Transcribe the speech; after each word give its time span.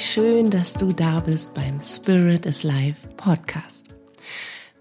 schön, 0.00 0.48
dass 0.48 0.72
du 0.74 0.92
da 0.92 1.20
bist 1.20 1.52
beim 1.52 1.78
Spirit 1.78 2.46
is 2.46 2.62
Life 2.62 3.08
Podcast. 3.18 3.94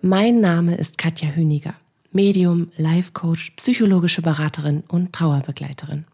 Mein 0.01 0.39
Name 0.39 0.75
ist 0.75 0.97
Katja 0.97 1.27
Hüniger, 1.29 1.73
Medium, 2.13 2.71
Life 2.77 3.11
Coach, 3.11 3.51
psychologische 3.57 4.21
Beraterin 4.21 4.83
und 4.87 5.11
Trauerbegleiterin. 5.11 6.05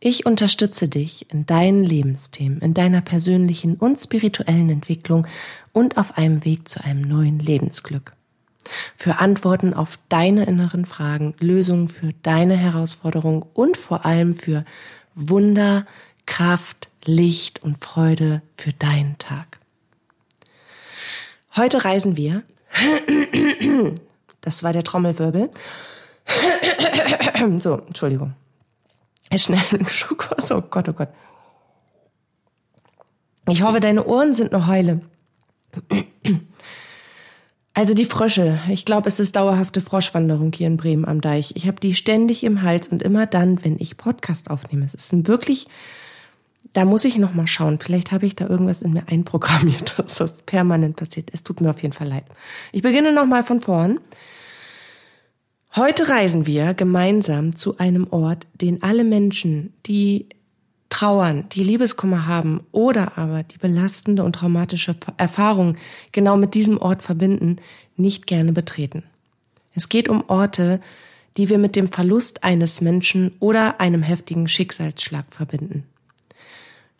Ich 0.00 0.24
unterstütze 0.24 0.88
dich 0.88 1.30
in 1.30 1.44
deinen 1.44 1.84
Lebensthemen, 1.84 2.60
in 2.60 2.72
deiner 2.72 3.02
persönlichen 3.02 3.74
und 3.76 4.00
spirituellen 4.00 4.70
Entwicklung 4.70 5.26
und 5.72 5.98
auf 5.98 6.16
einem 6.16 6.42
Weg 6.44 6.68
zu 6.70 6.82
einem 6.82 7.02
neuen 7.02 7.38
Lebensglück. 7.38 8.14
Für 8.94 9.18
Antworten 9.20 9.74
auf 9.74 9.98
deine 10.08 10.46
inneren 10.46 10.86
Fragen, 10.86 11.34
Lösungen 11.38 11.88
für 11.88 12.14
deine 12.22 12.56
Herausforderungen 12.56 13.44
und 13.52 13.76
vor 13.76 14.06
allem 14.06 14.32
für 14.32 14.64
Wunder, 15.14 15.86
Kraft, 16.24 16.88
Licht 17.06 17.62
und 17.62 17.82
Freude 17.82 18.42
für 18.56 18.72
deinen 18.72 19.18
Tag. 19.18 19.58
Heute 21.54 21.84
reisen 21.84 22.16
wir. 22.16 22.42
Das 24.40 24.62
war 24.62 24.72
der 24.72 24.82
Trommelwirbel. 24.82 25.50
So, 27.58 27.74
Entschuldigung. 27.74 28.34
Schnell 29.34 29.62
einen 29.72 29.86
Schluck 29.86 30.30
Wasser. 30.30 30.58
Oh 30.58 30.62
Gott, 30.62 30.88
oh 30.88 30.92
Gott. 30.92 31.08
Ich 33.48 33.62
hoffe, 33.62 33.80
deine 33.80 34.06
Ohren 34.06 34.34
sind 34.34 34.52
noch 34.52 34.66
heile. 34.66 35.00
Also 37.74 37.94
die 37.94 38.04
Frösche. 38.04 38.58
Ich 38.68 38.84
glaube, 38.84 39.08
es 39.08 39.20
ist 39.20 39.36
dauerhafte 39.36 39.80
Froschwanderung 39.80 40.52
hier 40.52 40.66
in 40.66 40.76
Bremen 40.76 41.04
am 41.04 41.20
Deich. 41.20 41.52
Ich 41.56 41.66
habe 41.66 41.78
die 41.78 41.94
ständig 41.94 42.42
im 42.42 42.62
Hals 42.62 42.88
und 42.88 43.02
immer 43.02 43.26
dann, 43.26 43.64
wenn 43.64 43.76
ich 43.78 43.96
Podcast 43.96 44.50
aufnehme. 44.50 44.84
Es 44.86 44.94
ist 44.94 45.12
ein 45.12 45.26
wirklich 45.26 45.66
da 46.72 46.84
muss 46.84 47.04
ich 47.04 47.18
noch 47.18 47.34
mal 47.34 47.46
schauen. 47.46 47.78
Vielleicht 47.78 48.12
habe 48.12 48.26
ich 48.26 48.36
da 48.36 48.46
irgendwas 48.46 48.82
in 48.82 48.92
mir 48.92 49.08
einprogrammiert, 49.08 49.98
dass 49.98 50.16
das 50.16 50.42
permanent 50.42 50.96
passiert. 50.96 51.30
Es 51.32 51.42
tut 51.42 51.60
mir 51.60 51.70
auf 51.70 51.82
jeden 51.82 51.94
Fall 51.94 52.08
leid. 52.08 52.24
Ich 52.72 52.82
beginne 52.82 53.12
noch 53.12 53.26
mal 53.26 53.44
von 53.44 53.60
vorn. 53.60 54.00
Heute 55.74 56.08
reisen 56.08 56.46
wir 56.46 56.72
gemeinsam 56.72 57.54
zu 57.54 57.78
einem 57.78 58.06
Ort, 58.10 58.46
den 58.54 58.82
alle 58.82 59.04
Menschen, 59.04 59.74
die 59.84 60.26
trauern, 60.88 61.46
die 61.52 61.62
Liebeskummer 61.62 62.26
haben 62.26 62.62
oder 62.72 63.18
aber 63.18 63.42
die 63.42 63.58
belastende 63.58 64.24
und 64.24 64.34
traumatische 64.34 64.96
Erfahrung 65.18 65.76
genau 66.12 66.36
mit 66.36 66.54
diesem 66.54 66.78
Ort 66.78 67.02
verbinden, 67.02 67.56
nicht 67.96 68.26
gerne 68.26 68.52
betreten. 68.52 69.02
Es 69.74 69.90
geht 69.90 70.08
um 70.08 70.24
Orte, 70.28 70.80
die 71.36 71.50
wir 71.50 71.58
mit 71.58 71.76
dem 71.76 71.88
Verlust 71.88 72.44
eines 72.44 72.80
Menschen 72.80 73.32
oder 73.40 73.80
einem 73.80 74.02
heftigen 74.02 74.48
Schicksalsschlag 74.48 75.26
verbinden. 75.28 75.84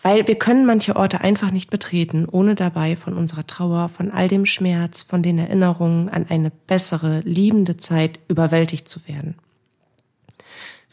Weil 0.06 0.28
wir 0.28 0.36
können 0.36 0.66
manche 0.66 0.94
Orte 0.94 1.22
einfach 1.22 1.50
nicht 1.50 1.68
betreten, 1.68 2.28
ohne 2.30 2.54
dabei 2.54 2.94
von 2.94 3.14
unserer 3.14 3.44
Trauer, 3.44 3.88
von 3.88 4.12
all 4.12 4.28
dem 4.28 4.46
Schmerz, 4.46 5.02
von 5.02 5.20
den 5.20 5.36
Erinnerungen 5.36 6.08
an 6.08 6.26
eine 6.28 6.50
bessere, 6.50 7.22
liebende 7.24 7.76
Zeit 7.76 8.20
überwältigt 8.28 8.88
zu 8.88 9.08
werden. 9.08 9.34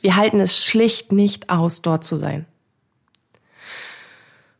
Wir 0.01 0.15
halten 0.15 0.39
es 0.39 0.65
schlicht 0.65 1.11
nicht 1.11 1.51
aus, 1.51 1.83
dort 1.83 2.03
zu 2.03 2.15
sein. 2.15 2.47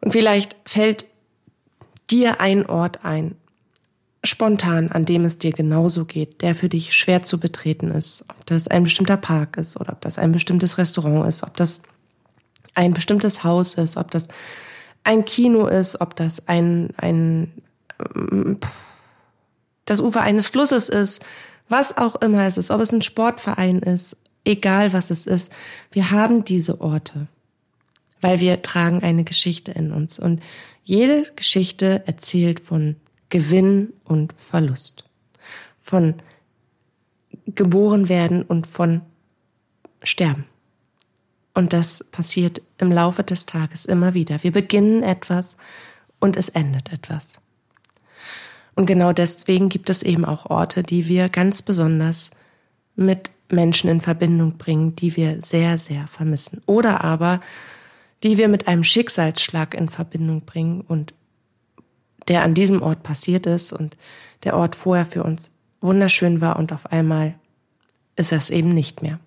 Und 0.01 0.11
vielleicht 0.11 0.55
fällt 0.65 1.05
dir 2.11 2.39
ein 2.39 2.67
Ort 2.67 3.03
ein, 3.03 3.33
spontan, 4.23 4.91
an 4.91 5.05
dem 5.05 5.25
es 5.25 5.39
dir 5.39 5.51
genauso 5.51 6.05
geht, 6.05 6.43
der 6.43 6.53
für 6.53 6.69
dich 6.69 6.93
schwer 6.93 7.23
zu 7.23 7.39
betreten 7.39 7.89
ist. 7.89 8.23
Ob 8.29 8.45
das 8.45 8.67
ein 8.67 8.83
bestimmter 8.83 9.17
Park 9.17 9.57
ist 9.57 9.81
oder 9.81 9.93
ob 9.93 10.01
das 10.01 10.19
ein 10.19 10.31
bestimmtes 10.31 10.77
Restaurant 10.77 11.27
ist, 11.27 11.41
ob 11.41 11.57
das 11.57 11.81
ein 12.73 12.93
bestimmtes 12.93 13.43
Haus 13.43 13.75
ist, 13.75 13.97
ob 13.97 14.11
das 14.11 14.27
ein 15.03 15.25
Kino 15.25 15.67
ist, 15.67 15.99
ob 16.01 16.15
das 16.15 16.47
ein, 16.47 16.89
ein 16.97 17.51
das 19.85 19.99
Ufer 19.99 20.21
eines 20.21 20.47
Flusses 20.47 20.89
ist, 20.89 21.23
was 21.69 21.97
auch 21.97 22.15
immer 22.15 22.45
es 22.45 22.57
ist, 22.57 22.71
ob 22.71 22.81
es 22.81 22.91
ein 22.91 23.01
Sportverein 23.01 23.79
ist, 23.79 24.17
egal 24.45 24.93
was 24.93 25.09
es 25.11 25.27
ist, 25.27 25.51
wir 25.91 26.11
haben 26.11 26.45
diese 26.45 26.81
Orte, 26.81 27.27
weil 28.21 28.39
wir 28.39 28.61
tragen 28.61 29.03
eine 29.03 29.23
Geschichte 29.23 29.71
in 29.71 29.91
uns 29.91 30.19
und 30.19 30.41
jede 30.83 31.31
Geschichte 31.35 32.03
erzählt 32.05 32.59
von 32.59 32.95
Gewinn 33.29 33.93
und 34.03 34.33
Verlust, 34.37 35.05
von 35.81 36.15
geboren 37.47 38.09
werden 38.09 38.43
und 38.43 38.67
von 38.67 39.01
sterben. 40.03 40.45
Und 41.53 41.73
das 41.73 42.03
passiert 42.03 42.61
im 42.77 42.91
Laufe 42.91 43.23
des 43.23 43.45
Tages 43.45 43.85
immer 43.85 44.13
wieder. 44.13 44.41
Wir 44.43 44.51
beginnen 44.51 45.03
etwas 45.03 45.55
und 46.19 46.35
es 46.35 46.49
endet 46.49 46.91
etwas. 46.91 47.39
Und 48.75 48.87
genau 48.87 49.13
deswegen 49.13 49.69
gibt 49.69 49.89
es 49.89 50.01
eben 50.01 50.25
auch 50.25 50.47
Orte, 50.47 50.81
die 50.81 51.07
wir 51.07 51.29
ganz 51.29 51.61
besonders 51.61 52.31
mit 52.95 53.29
Menschen 53.49 53.89
in 53.89 54.01
Verbindung 54.01 54.57
bringen, 54.57 54.95
die 54.95 55.15
wir 55.15 55.41
sehr, 55.41 55.77
sehr 55.77 56.07
vermissen. 56.07 56.61
Oder 56.65 57.03
aber, 57.03 57.39
die 58.23 58.37
wir 58.37 58.47
mit 58.47 58.67
einem 58.67 58.83
Schicksalsschlag 58.83 59.75
in 59.75 59.89
Verbindung 59.89 60.41
bringen 60.41 60.81
und 60.81 61.13
der 62.27 62.43
an 62.43 62.53
diesem 62.53 62.81
Ort 62.81 63.03
passiert 63.03 63.45
ist 63.45 63.73
und 63.73 63.97
der 64.43 64.55
Ort 64.55 64.75
vorher 64.75 65.05
für 65.05 65.23
uns 65.23 65.51
wunderschön 65.81 66.41
war 66.41 66.57
und 66.57 66.71
auf 66.71 66.91
einmal 66.91 67.35
ist 68.15 68.31
es 68.31 68.49
eben 68.49 68.73
nicht 68.73 69.01
mehr. 69.01 69.19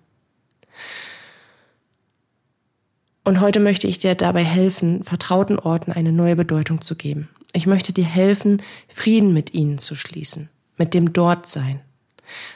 Und 3.27 3.41
heute 3.41 3.59
möchte 3.59 3.87
ich 3.87 3.99
dir 3.99 4.15
dabei 4.15 4.45
helfen, 4.45 5.03
vertrauten 5.03 5.59
Orten 5.59 5.91
eine 5.91 6.13
neue 6.13 6.37
Bedeutung 6.37 6.79
zu 6.79 6.95
geben. 6.95 7.27
Ich 7.51 7.67
möchte 7.67 7.91
dir 7.91 8.05
helfen, 8.05 8.61
Frieden 8.87 9.33
mit 9.33 9.53
ihnen 9.53 9.79
zu 9.79 9.95
schließen, 9.95 10.47
mit 10.77 10.93
dem 10.93 11.11
Dortsein. 11.11 11.81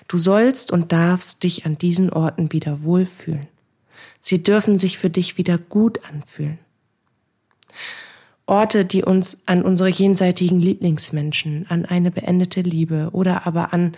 Du 0.08 0.18
sollst 0.18 0.72
und 0.72 0.94
darfst 0.94 1.44
dich 1.44 1.66
an 1.66 1.78
diesen 1.78 2.10
Orten 2.10 2.54
wieder 2.54 2.84
wohlfühlen. 2.84 3.48
Sie 4.22 4.44
dürfen 4.44 4.80
sich 4.80 4.98
für 4.98 5.10
dich 5.10 5.38
wieder 5.38 5.58
gut 5.58 6.06
anfühlen. 6.06 6.58
Orte, 8.46 8.86
die 8.86 9.04
uns 9.04 9.44
an 9.48 9.64
unsere 9.64 9.90
jenseitigen 9.90 10.62
Lieblingsmenschen, 10.62 11.66
an 11.68 11.84
eine 11.84 12.12
beendete 12.12 12.62
Liebe 12.62 13.10
oder 13.12 13.46
aber 13.46 13.74
an 13.74 13.98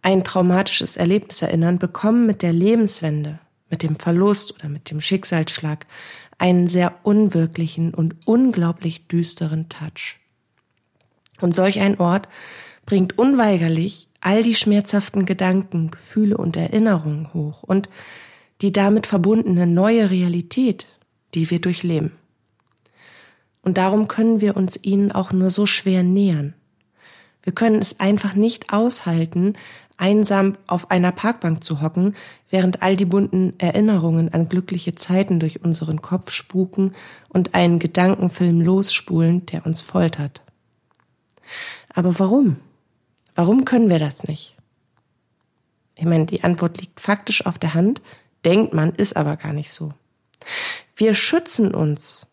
ein 0.00 0.22
traumatisches 0.22 0.96
Erlebnis 0.96 1.42
erinnern, 1.42 1.80
bekommen 1.80 2.24
mit 2.24 2.42
der 2.42 2.52
Lebenswende 2.52 3.40
mit 3.70 3.82
dem 3.82 3.96
Verlust 3.96 4.54
oder 4.54 4.68
mit 4.68 4.90
dem 4.90 5.00
Schicksalsschlag 5.00 5.86
einen 6.38 6.68
sehr 6.68 6.94
unwirklichen 7.02 7.94
und 7.94 8.16
unglaublich 8.26 9.06
düsteren 9.06 9.68
Touch. 9.68 10.20
Und 11.40 11.54
solch 11.54 11.80
ein 11.80 11.98
Ort 11.98 12.26
bringt 12.86 13.18
unweigerlich 13.18 14.08
all 14.20 14.42
die 14.42 14.54
schmerzhaften 14.54 15.26
Gedanken, 15.26 15.90
Gefühle 15.90 16.36
und 16.36 16.56
Erinnerungen 16.56 17.32
hoch 17.34 17.62
und 17.62 17.88
die 18.62 18.72
damit 18.72 19.06
verbundene 19.06 19.66
neue 19.66 20.10
Realität, 20.10 20.86
die 21.34 21.50
wir 21.50 21.60
durchleben. 21.60 22.12
Und 23.62 23.78
darum 23.78 24.08
können 24.08 24.40
wir 24.40 24.56
uns 24.56 24.78
ihnen 24.82 25.12
auch 25.12 25.32
nur 25.32 25.50
so 25.50 25.66
schwer 25.66 26.02
nähern. 26.02 26.54
Wir 27.42 27.52
können 27.52 27.80
es 27.80 28.00
einfach 28.00 28.34
nicht 28.34 28.72
aushalten, 28.72 29.54
einsam 29.96 30.56
auf 30.66 30.90
einer 30.90 31.12
Parkbank 31.12 31.62
zu 31.62 31.80
hocken, 31.80 32.16
während 32.50 32.82
all 32.82 32.96
die 32.96 33.04
bunten 33.04 33.58
Erinnerungen 33.58 34.32
an 34.32 34.48
glückliche 34.48 34.94
Zeiten 34.94 35.40
durch 35.40 35.62
unseren 35.64 36.02
Kopf 36.02 36.30
spuken 36.30 36.94
und 37.28 37.54
einen 37.54 37.78
Gedankenfilm 37.78 38.60
losspulen, 38.60 39.46
der 39.46 39.64
uns 39.66 39.80
foltert. 39.80 40.42
Aber 41.92 42.18
warum? 42.18 42.56
Warum 43.34 43.64
können 43.64 43.88
wir 43.88 43.98
das 43.98 44.24
nicht? 44.24 44.56
Ich 45.96 46.04
meine, 46.04 46.26
die 46.26 46.42
Antwort 46.42 46.80
liegt 46.80 47.00
faktisch 47.00 47.46
auf 47.46 47.58
der 47.58 47.74
Hand, 47.74 48.02
denkt 48.44 48.74
man, 48.74 48.92
ist 48.94 49.16
aber 49.16 49.36
gar 49.36 49.52
nicht 49.52 49.72
so. 49.72 49.92
Wir 50.96 51.14
schützen 51.14 51.74
uns. 51.74 52.26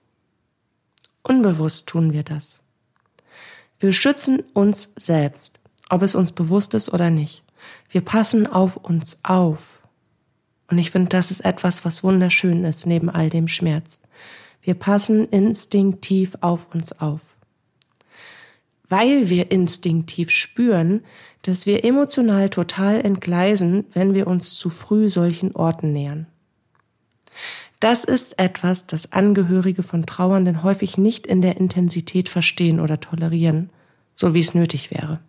Unbewusst 1.23 1.87
tun 1.87 2.13
wir 2.13 2.23
das. 2.23 2.61
Wir 3.79 3.93
schützen 3.93 4.43
uns 4.53 4.89
selbst, 4.95 5.59
ob 5.89 6.01
es 6.01 6.15
uns 6.15 6.31
bewusst 6.31 6.73
ist 6.73 6.93
oder 6.93 7.09
nicht. 7.09 7.43
Wir 7.89 8.01
passen 8.01 8.47
auf 8.47 8.77
uns 8.77 9.19
auf. 9.23 9.81
Und 10.69 10.77
ich 10.77 10.91
finde, 10.91 11.09
das 11.09 11.31
ist 11.31 11.41
etwas, 11.41 11.83
was 11.83 12.03
wunderschön 12.03 12.63
ist 12.63 12.85
neben 12.85 13.09
all 13.09 13.29
dem 13.29 13.47
Schmerz. 13.47 13.99
Wir 14.61 14.75
passen 14.75 15.27
instinktiv 15.27 16.37
auf 16.41 16.73
uns 16.73 16.99
auf. 16.99 17.21
Weil 18.87 19.29
wir 19.29 19.51
instinktiv 19.51 20.29
spüren, 20.29 21.03
dass 21.41 21.65
wir 21.65 21.83
emotional 21.83 22.49
total 22.49 23.01
entgleisen, 23.01 23.85
wenn 23.93 24.13
wir 24.13 24.27
uns 24.27 24.55
zu 24.55 24.69
früh 24.69 25.09
solchen 25.09 25.55
Orten 25.55 25.91
nähern. 25.91 26.27
Das 27.79 28.03
ist 28.03 28.37
etwas, 28.37 28.85
das 28.85 29.11
Angehörige 29.11 29.81
von 29.81 30.05
Trauernden 30.05 30.61
häufig 30.61 30.97
nicht 30.97 31.25
in 31.25 31.41
der 31.41 31.57
Intensität 31.57 32.29
verstehen 32.29 32.79
oder 32.79 32.99
tolerieren, 32.99 33.71
so 34.13 34.35
wie 34.35 34.39
es 34.39 34.53
nötig 34.53 34.91
wäre. 34.91 35.19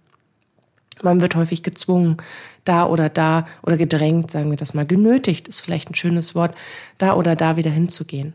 Man 1.02 1.20
wird 1.20 1.34
häufig 1.34 1.62
gezwungen, 1.62 2.18
da 2.64 2.86
oder 2.86 3.08
da 3.08 3.46
oder 3.62 3.76
gedrängt, 3.76 4.30
sagen 4.30 4.50
wir 4.50 4.56
das 4.56 4.74
mal, 4.74 4.86
genötigt 4.86 5.48
ist 5.48 5.60
vielleicht 5.60 5.90
ein 5.90 5.94
schönes 5.94 6.34
Wort, 6.34 6.54
da 6.98 7.14
oder 7.14 7.34
da 7.34 7.56
wieder 7.56 7.70
hinzugehen. 7.70 8.34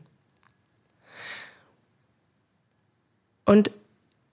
Und 3.45 3.71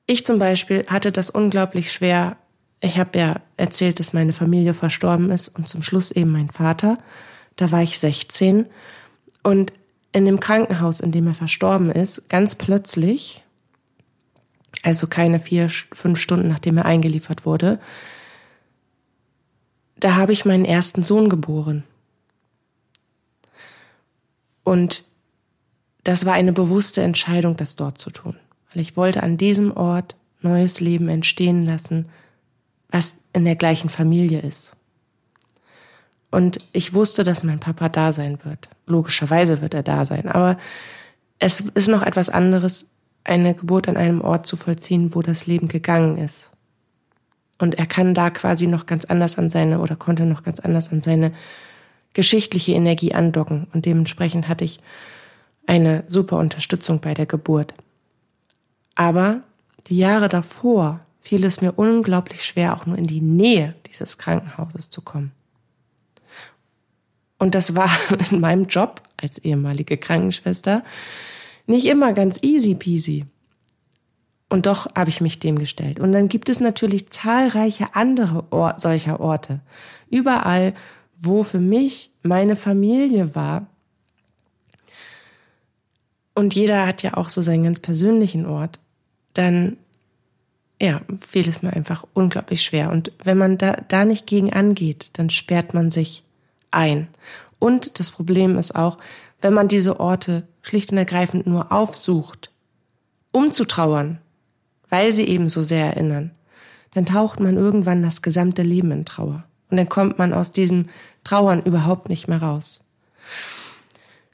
ich 0.07 0.27
zum 0.27 0.39
Beispiel 0.39 0.85
hatte 0.89 1.13
das 1.13 1.31
unglaublich 1.31 1.93
schwer. 1.93 2.37
Ich 2.81 2.99
habe 2.99 3.19
ja 3.19 3.41
erzählt, 3.57 4.01
dass 4.01 4.13
meine 4.13 4.33
Familie 4.33 4.75
verstorben 4.75 5.31
ist 5.31 5.49
und 5.49 5.69
zum 5.69 5.83
Schluss 5.83 6.11
eben 6.11 6.33
mein 6.33 6.51
Vater. 6.51 6.99
Da 7.57 7.71
war 7.71 7.83
ich 7.83 7.99
16 7.99 8.67
und 9.45 9.73
in 10.13 10.25
dem 10.25 10.41
Krankenhaus, 10.41 11.01
in 11.01 11.13
dem 11.13 11.27
er 11.29 11.35
verstorben 11.35 11.91
ist, 11.91 12.29
ganz 12.29 12.57
plötzlich, 12.57 13.44
also 14.83 15.07
keine 15.07 15.41
vier, 15.41 15.69
fünf 15.71 16.19
Stunden 16.21 16.49
nachdem 16.49 16.77
er 16.77 16.85
eingeliefert 16.85 17.47
wurde, 17.47 17.79
da 19.97 20.17
habe 20.17 20.33
ich 20.33 20.45
meinen 20.45 20.65
ersten 20.65 21.03
Sohn 21.03 21.29
geboren. 21.29 21.85
Und 24.65 25.05
das 26.03 26.27
war 26.27 26.35
eine 26.35 26.53
bewusste 26.53 27.03
Entscheidung, 27.03 27.57
das 27.57 27.77
dort 27.77 27.99
zu 27.99 28.11
tun. 28.11 28.37
Weil 28.73 28.83
ich 28.83 28.97
wollte 28.97 29.23
an 29.23 29.39
diesem 29.39 29.77
Ort 29.77 30.17
neues 30.41 30.81
Leben 30.81 31.09
entstehen 31.09 31.65
lassen, 31.65 32.09
was 32.89 33.17
in 33.33 33.45
der 33.45 33.57
gleichen 33.57 33.89
Familie 33.89 34.41
ist. 34.41 34.77
Und 36.31 36.59
ich 36.73 36.95
wusste, 36.95 37.25
dass 37.25 37.45
mein 37.45 37.61
Papa 37.61 37.89
da 37.89 38.13
sein 38.13 38.39
wird. 38.45 38.69
Logischerweise 38.87 39.63
wird 39.63 39.73
er 39.73 39.83
da 39.83 40.05
sein. 40.05 40.29
Aber 40.29 40.59
es 41.39 41.61
ist 41.61 41.89
noch 41.89 42.03
etwas 42.03 42.29
anderes, 42.29 42.91
eine 43.25 43.55
Geburt 43.55 43.89
an 43.89 43.97
einem 43.97 44.21
Ort 44.21 44.47
zu 44.47 44.57
vollziehen, 44.57 45.15
wo 45.15 45.23
das 45.23 45.47
Leben 45.47 45.69
gegangen 45.69 46.19
ist. 46.19 46.51
Und 47.59 47.77
er 47.77 47.87
kann 47.87 48.15
da 48.15 48.31
quasi 48.31 48.67
noch 48.67 48.87
ganz 48.87 49.05
anders 49.07 49.39
an 49.39 49.49
seine 49.49 49.81
oder 49.81 49.97
konnte 49.97 50.27
noch 50.27 50.43
ganz 50.43 50.61
anders 50.61 50.93
an 50.93 51.03
seine 51.03 51.33
geschichtliche 52.13 52.73
Energie 52.73 53.15
andocken. 53.15 53.67
Und 53.73 53.87
dementsprechend 53.87 54.49
hatte 54.49 54.65
ich 54.65 54.81
eine 55.67 56.05
super 56.09 56.39
Unterstützung 56.39 57.01
bei 57.01 57.15
der 57.15 57.27
Geburt. 57.27 57.75
Aber 58.95 59.41
die 59.87 59.97
Jahre 59.99 60.29
davor 60.29 61.01
fiel 61.21 61.45
es 61.45 61.61
mir 61.61 61.73
unglaublich 61.73 62.45
schwer, 62.45 62.77
auch 62.77 62.87
nur 62.87 62.99
in 62.99 63.07
die 63.07 63.21
Nähe 63.21 63.75
dieses 63.89 64.19
Krankenhauses 64.19 64.91
zu 64.91 65.01
kommen. 65.01 65.33
Und 67.39 67.55
das 67.55 67.75
war 67.75 67.91
in 68.31 68.41
meinem 68.41 68.67
Job 68.67 69.03
als 69.17 69.39
ehemalige 69.39 69.97
Krankenschwester 69.97 70.83
nicht 71.67 71.87
immer 71.87 72.13
ganz 72.13 72.43
easy 72.43 72.75
peasy. 72.75 73.25
Und 74.49 74.67
doch 74.67 74.87
habe 74.95 75.11
ich 75.11 75.21
mich 75.21 75.41
dem 75.41 75.59
gestellt. 75.59 75.99
Und 75.99 76.13
dann 76.13 76.29
gibt 76.29 76.49
es 76.49 76.61
natürlich 76.61 77.11
zahlreiche 77.11 77.95
andere 77.95 78.45
Or 78.53 78.75
solcher 78.77 79.19
Orte. 79.21 79.61
Überall, 80.11 80.75
wo 81.19 81.43
für 81.43 81.61
mich 81.61 82.11
meine 82.23 82.55
Familie 82.55 83.35
war. 83.35 83.67
Und 86.35 86.55
jeder 86.55 86.87
hat 86.87 87.03
ja 87.03 87.15
auch 87.17 87.31
so 87.31 87.43
seinen 87.43 87.65
ganz 87.65 87.81
persönlichen 87.81 88.47
Ort. 88.47 88.79
Dann, 89.33 89.77
ja, 90.81 91.01
fiel 91.27 91.49
es 91.49 91.63
mir 91.63 91.73
einfach 91.73 92.05
unglaublich 92.13 92.63
schwer. 92.63 92.91
Und 92.91 93.13
wenn 93.25 93.39
man 93.39 93.59
da, 93.59 93.79
da 93.89 94.05
nicht 94.05 94.27
gegen 94.27 94.53
angeht, 94.53 95.11
dann 95.15 95.31
sperrt 95.31 95.75
man 95.75 95.91
sich 95.91 96.23
ein. 96.71 97.09
Und 97.59 97.99
das 97.99 98.11
Problem 98.11 98.59
ist 98.59 98.77
auch, 98.77 98.99
wenn 99.45 99.53
man 99.53 99.69
diese 99.69 100.01
Orte 100.01 100.49
schlicht 100.63 100.91
und 100.91 100.97
ergreifend 100.97 101.47
nur 101.47 101.71
aufsucht, 101.71 102.51
um 103.31 103.53
zu 103.53 103.67
trauern, 103.67 104.19
weil 104.89 105.13
sie 105.13 105.25
eben 105.25 105.51
so 105.51 105.63
sehr 105.63 105.85
erinnern, 105.85 106.31
dann 106.95 107.05
taucht 107.05 107.41
man 107.41 107.59
irgendwann 107.59 108.03
das 108.03 108.23
gesamte 108.23 108.63
Leben 108.63 108.91
in 108.91 109.05
Trauer. 109.05 109.45
Und 109.69 109.77
dann 109.77 109.91
kommt 109.91 110.19
man 110.19 110.33
aus 110.33 110.51
diesem 110.51 110.89
Trauern 111.25 111.63
überhaupt 111.63 112.09
nicht 112.09 112.27
mehr 112.27 112.41
raus. 112.41 112.85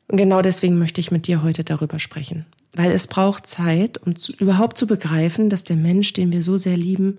Und 0.06 0.16
genau 0.16 0.42
deswegen 0.42 0.78
möchte 0.78 1.00
ich 1.00 1.10
mit 1.10 1.26
dir 1.26 1.42
heute 1.42 1.64
darüber 1.64 1.98
sprechen. 1.98 2.46
Weil 2.74 2.92
es 2.92 3.08
braucht 3.08 3.48
Zeit, 3.48 3.98
um 3.98 4.14
zu, 4.14 4.32
überhaupt 4.34 4.78
zu 4.78 4.86
begreifen, 4.86 5.50
dass 5.50 5.64
der 5.64 5.76
Mensch, 5.76 6.12
den 6.12 6.30
wir 6.30 6.44
so 6.44 6.56
sehr 6.56 6.76
lieben, 6.76 7.18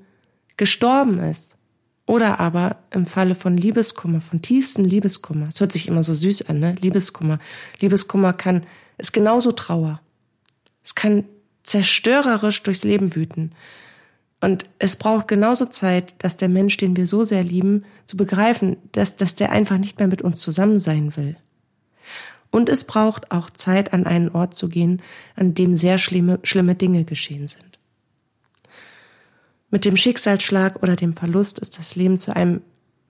gestorben 0.56 1.20
ist. 1.20 1.58
Oder 2.06 2.40
aber 2.40 2.78
im 2.92 3.06
Falle 3.06 3.36
von 3.36 3.56
Liebeskummer, 3.56 4.22
von 4.22 4.42
tiefstem 4.42 4.86
Liebeskummer. 4.86 5.48
Es 5.50 5.60
hört 5.60 5.72
sich 5.72 5.88
immer 5.88 6.04
so 6.04 6.14
süß 6.14 6.50
an, 6.50 6.60
ne? 6.60 6.76
Liebeskummer. 6.82 7.40
Liebeskummer 7.80 8.34
kann, 8.34 8.66
ist 8.98 9.14
genauso 9.14 9.52
Trauer. 9.52 10.02
Es 10.84 10.96
kann 10.96 11.26
zerstörerisch 11.64 12.64
durchs 12.64 12.84
Leben 12.84 13.16
wüten. 13.16 13.52
Und 14.42 14.66
es 14.80 14.96
braucht 14.96 15.28
genauso 15.28 15.68
Zeit, 15.68 16.16
dass 16.18 16.36
der 16.36 16.50
Mensch, 16.50 16.76
den 16.78 16.98
wir 16.98 17.06
so 17.06 17.24
sehr 17.24 17.44
lieben, 17.44 17.86
zu 18.08 18.18
begreifen, 18.18 18.78
dass, 18.92 19.16
dass 19.16 19.36
der 19.36 19.52
einfach 19.52 19.78
nicht 19.78 20.00
mehr 20.00 20.08
mit 20.08 20.24
uns 20.24 20.40
zusammen 20.40 20.80
sein 20.80 21.16
will. 21.16 21.38
Und 22.50 22.68
es 22.68 22.84
braucht 22.84 23.32
auch 23.32 23.50
Zeit, 23.52 23.94
an 23.94 24.06
einen 24.06 24.30
Ort 24.30 24.56
zu 24.56 24.68
gehen, 24.68 25.02
an 25.36 25.54
dem 25.54 25.76
sehr 25.76 26.00
schlimme, 26.00 26.40
schlimme 26.44 26.76
Dinge 26.76 27.06
geschehen 27.06 27.48
sind. 27.48 27.71
Mit 29.72 29.86
dem 29.86 29.96
Schicksalsschlag 29.96 30.84
oder 30.84 30.98
dem 30.98 31.14
Verlust 31.14 31.58
ist 31.60 31.80
das 31.80 31.96
Leben 31.96 32.18
zu 32.18 32.36
einem 32.36 32.62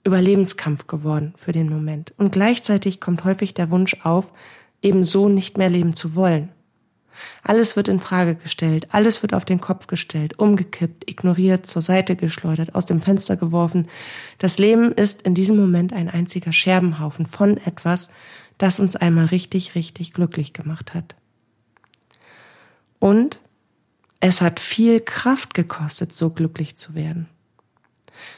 Überlebenskampf 0.03 0.85
geworden 0.85 1.33
für 1.35 1.51
den 1.51 1.69
Moment. 1.69 2.13
Und 2.17 2.31
gleichzeitig 2.31 3.01
kommt 3.01 3.23
häufig 3.23 3.55
der 3.55 3.71
Wunsch 3.71 3.97
auf, 4.03 4.31
eben 4.83 5.03
so 5.03 5.27
nicht 5.27 5.57
mehr 5.57 5.69
leben 5.69 5.95
zu 5.95 6.15
wollen. 6.15 6.49
Alles 7.43 7.75
wird 7.75 7.87
in 7.87 7.99
Frage 7.99 8.35
gestellt, 8.35 8.87
alles 8.91 9.21
wird 9.21 9.33
auf 9.33 9.43
den 9.43 9.59
Kopf 9.59 9.87
gestellt, 9.87 10.39
umgekippt, 10.39 11.09
ignoriert, 11.09 11.65
zur 11.65 11.81
Seite 11.81 12.15
geschleudert, 12.15 12.73
aus 12.75 12.85
dem 12.85 13.01
Fenster 13.01 13.35
geworfen. 13.35 13.87
Das 14.37 14.59
Leben 14.59 14.91
ist 14.91 15.23
in 15.23 15.33
diesem 15.33 15.57
Moment 15.57 15.93
ein 15.93 16.09
einziger 16.09 16.51
Scherbenhaufen 16.51 17.25
von 17.25 17.57
etwas, 17.57 18.09
das 18.57 18.79
uns 18.79 18.95
einmal 18.95 19.25
richtig, 19.25 19.73
richtig 19.75 20.13
glücklich 20.13 20.53
gemacht 20.53 20.93
hat. 20.93 21.15
Und 22.99 23.39
es 24.21 24.39
hat 24.39 24.59
viel 24.59 25.01
Kraft 25.01 25.55
gekostet, 25.55 26.13
so 26.13 26.29
glücklich 26.29 26.77
zu 26.77 26.95
werden. 26.95 27.27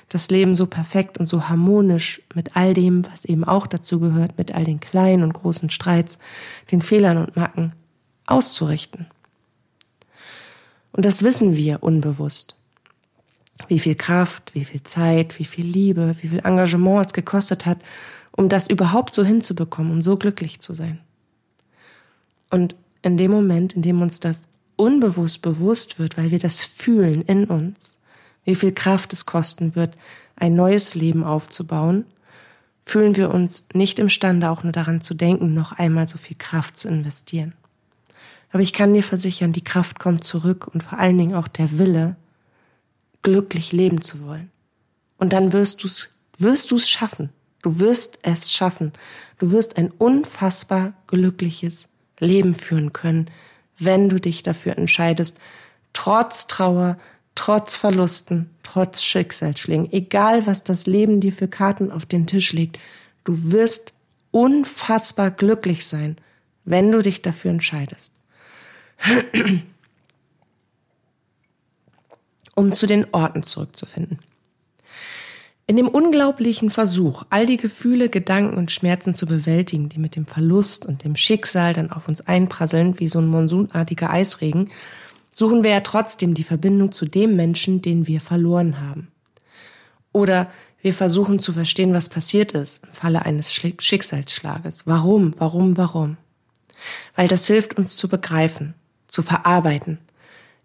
Das 0.07 0.29
Leben 0.29 0.55
so 0.55 0.65
perfekt 0.65 1.17
und 1.17 1.27
so 1.27 1.49
harmonisch 1.49 2.21
mit 2.33 2.55
all 2.55 2.73
dem, 2.73 3.05
was 3.11 3.25
eben 3.25 3.43
auch 3.43 3.67
dazu 3.67 3.99
gehört, 3.99 4.37
mit 4.37 4.55
all 4.55 4.63
den 4.63 4.79
kleinen 4.79 5.23
und 5.23 5.33
großen 5.33 5.69
Streits, 5.69 6.17
den 6.71 6.81
Fehlern 6.81 7.17
und 7.17 7.35
Macken, 7.35 7.73
auszurichten. 8.25 9.07
Und 10.93 11.03
das 11.05 11.21
wissen 11.21 11.57
wir 11.57 11.83
unbewusst. 11.83 12.55
Wie 13.67 13.79
viel 13.79 13.95
Kraft, 13.95 14.55
wie 14.55 14.63
viel 14.63 14.83
Zeit, 14.83 15.37
wie 15.37 15.45
viel 15.45 15.65
Liebe, 15.65 16.15
wie 16.21 16.29
viel 16.29 16.45
Engagement 16.45 17.07
es 17.07 17.13
gekostet 17.13 17.65
hat, 17.65 17.79
um 18.31 18.47
das 18.47 18.69
überhaupt 18.69 19.13
so 19.13 19.25
hinzubekommen, 19.25 19.91
um 19.91 20.01
so 20.01 20.15
glücklich 20.15 20.61
zu 20.61 20.73
sein. 20.73 21.01
Und 22.49 22.75
in 23.01 23.17
dem 23.17 23.31
Moment, 23.31 23.73
in 23.73 23.81
dem 23.81 24.01
uns 24.01 24.21
das 24.21 24.43
unbewusst 24.75 25.41
bewusst 25.41 25.99
wird, 25.99 26.17
weil 26.17 26.31
wir 26.31 26.39
das 26.39 26.63
fühlen 26.63 27.21
in 27.23 27.45
uns, 27.45 27.95
wie 28.45 28.55
viel 28.55 28.71
Kraft 28.71 29.13
es 29.13 29.25
kosten 29.25 29.75
wird, 29.75 29.95
ein 30.35 30.55
neues 30.55 30.95
Leben 30.95 31.23
aufzubauen, 31.23 32.05
fühlen 32.85 33.15
wir 33.15 33.33
uns 33.33 33.65
nicht 33.73 33.99
imstande, 33.99 34.49
auch 34.49 34.63
nur 34.63 34.73
daran 34.73 35.01
zu 35.01 35.13
denken, 35.13 35.53
noch 35.53 35.71
einmal 35.73 36.07
so 36.07 36.17
viel 36.17 36.37
Kraft 36.37 36.77
zu 36.77 36.87
investieren. 36.87 37.53
Aber 38.51 38.61
ich 38.61 38.73
kann 38.73 38.93
dir 38.93 39.03
versichern, 39.03 39.53
die 39.53 39.63
Kraft 39.63 39.99
kommt 39.99 40.23
zurück 40.23 40.67
und 40.67 40.83
vor 40.83 40.99
allen 40.99 41.17
Dingen 41.17 41.35
auch 41.35 41.47
der 41.47 41.77
Wille, 41.77 42.15
glücklich 43.23 43.71
leben 43.71 44.01
zu 44.01 44.25
wollen. 44.25 44.51
Und 45.17 45.33
dann 45.33 45.53
wirst 45.53 45.83
du 45.83 45.87
es, 45.87 46.13
wirst 46.37 46.71
du 46.71 46.75
es 46.75 46.89
schaffen. 46.89 47.29
Du 47.61 47.79
wirst 47.79 48.19
es 48.21 48.51
schaffen. 48.51 48.91
Du 49.39 49.51
wirst 49.51 49.77
ein 49.77 49.89
unfassbar 49.89 50.93
glückliches 51.07 51.87
Leben 52.19 52.53
führen 52.53 52.93
können, 52.93 53.29
wenn 53.85 54.09
du 54.09 54.19
dich 54.19 54.43
dafür 54.43 54.77
entscheidest, 54.77 55.37
trotz 55.93 56.47
Trauer, 56.47 56.97
trotz 57.35 57.75
Verlusten, 57.75 58.49
trotz 58.63 59.03
Schicksalsschlägen, 59.03 59.91
egal 59.91 60.45
was 60.45 60.63
das 60.63 60.85
Leben 60.85 61.19
dir 61.19 61.33
für 61.33 61.47
Karten 61.47 61.91
auf 61.91 62.05
den 62.05 62.27
Tisch 62.27 62.53
legt, 62.53 62.79
du 63.23 63.51
wirst 63.51 63.93
unfassbar 64.31 65.31
glücklich 65.31 65.85
sein, 65.85 66.17
wenn 66.65 66.91
du 66.91 67.01
dich 67.01 67.21
dafür 67.21 67.51
entscheidest. 67.51 68.13
um 72.55 72.73
zu 72.73 72.87
den 72.87 73.05
Orten 73.13 73.43
zurückzufinden. 73.43 74.19
In 75.65 75.77
dem 75.77 75.87
unglaublichen 75.87 76.69
Versuch, 76.69 77.23
all 77.29 77.45
die 77.45 77.55
Gefühle, 77.55 78.09
Gedanken 78.09 78.57
und 78.57 78.71
Schmerzen 78.71 79.15
zu 79.15 79.25
bewältigen, 79.25 79.87
die 79.87 79.99
mit 79.99 80.17
dem 80.17 80.25
Verlust 80.25 80.85
und 80.85 81.05
dem 81.05 81.15
Schicksal 81.15 81.73
dann 81.73 81.89
auf 81.89 82.09
uns 82.09 82.19
einprasseln 82.19 82.99
wie 82.99 83.07
so 83.07 83.19
ein 83.19 83.27
monsunartiger 83.27 84.09
Eisregen, 84.09 84.71
suchen 85.33 85.63
wir 85.63 85.71
ja 85.71 85.79
trotzdem 85.79 86.33
die 86.33 86.43
Verbindung 86.43 86.91
zu 86.91 87.05
dem 87.05 87.37
Menschen, 87.37 87.81
den 87.81 88.07
wir 88.07 88.19
verloren 88.19 88.81
haben. 88.81 89.07
Oder 90.11 90.51
wir 90.81 90.93
versuchen 90.93 91.39
zu 91.39 91.53
verstehen, 91.53 91.93
was 91.93 92.09
passiert 92.09 92.51
ist 92.51 92.83
im 92.83 92.91
Falle 92.91 93.23
eines 93.23 93.53
Schicksalsschlages. 93.53 94.85
Warum, 94.85 95.33
warum, 95.39 95.77
warum? 95.77 96.17
Weil 97.15 97.29
das 97.29 97.47
hilft 97.47 97.77
uns 97.77 97.95
zu 97.95 98.09
begreifen, 98.09 98.73
zu 99.07 99.23
verarbeiten, 99.23 99.97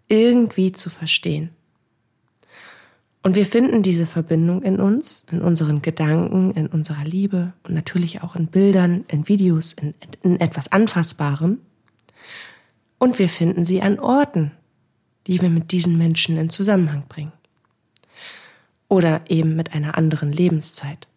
irgendwie 0.09 0.73
zu 0.73 0.89
verstehen. 0.89 1.51
Und 3.21 3.35
wir 3.35 3.45
finden 3.45 3.83
diese 3.83 4.05
Verbindung 4.05 4.61
in 4.63 4.79
uns, 4.79 5.25
in 5.29 5.41
unseren 5.41 5.81
Gedanken, 5.81 6.51
in 6.51 6.67
unserer 6.67 7.03
Liebe 7.03 7.53
und 7.63 7.73
natürlich 7.73 8.23
auch 8.23 8.35
in 8.35 8.47
Bildern, 8.47 9.03
in 9.09 9.27
Videos, 9.27 9.73
in, 9.73 9.93
in 10.23 10.39
etwas 10.39 10.71
Anfassbarem. 10.71 11.59
Und 12.97 13.19
wir 13.19 13.27
finden 13.27 13.65
sie 13.65 13.81
an 13.81 13.99
Orten, 13.99 14.51
die 15.27 15.41
wir 15.41 15.49
mit 15.49 15.71
diesen 15.71 15.97
Menschen 15.97 16.37
in 16.37 16.49
Zusammenhang 16.49 17.03
bringen. 17.09 17.33
Oder 18.87 19.21
eben 19.27 19.55
mit 19.55 19.73
einer 19.73 19.97
anderen 19.97 20.31
Lebenszeit. 20.31 21.07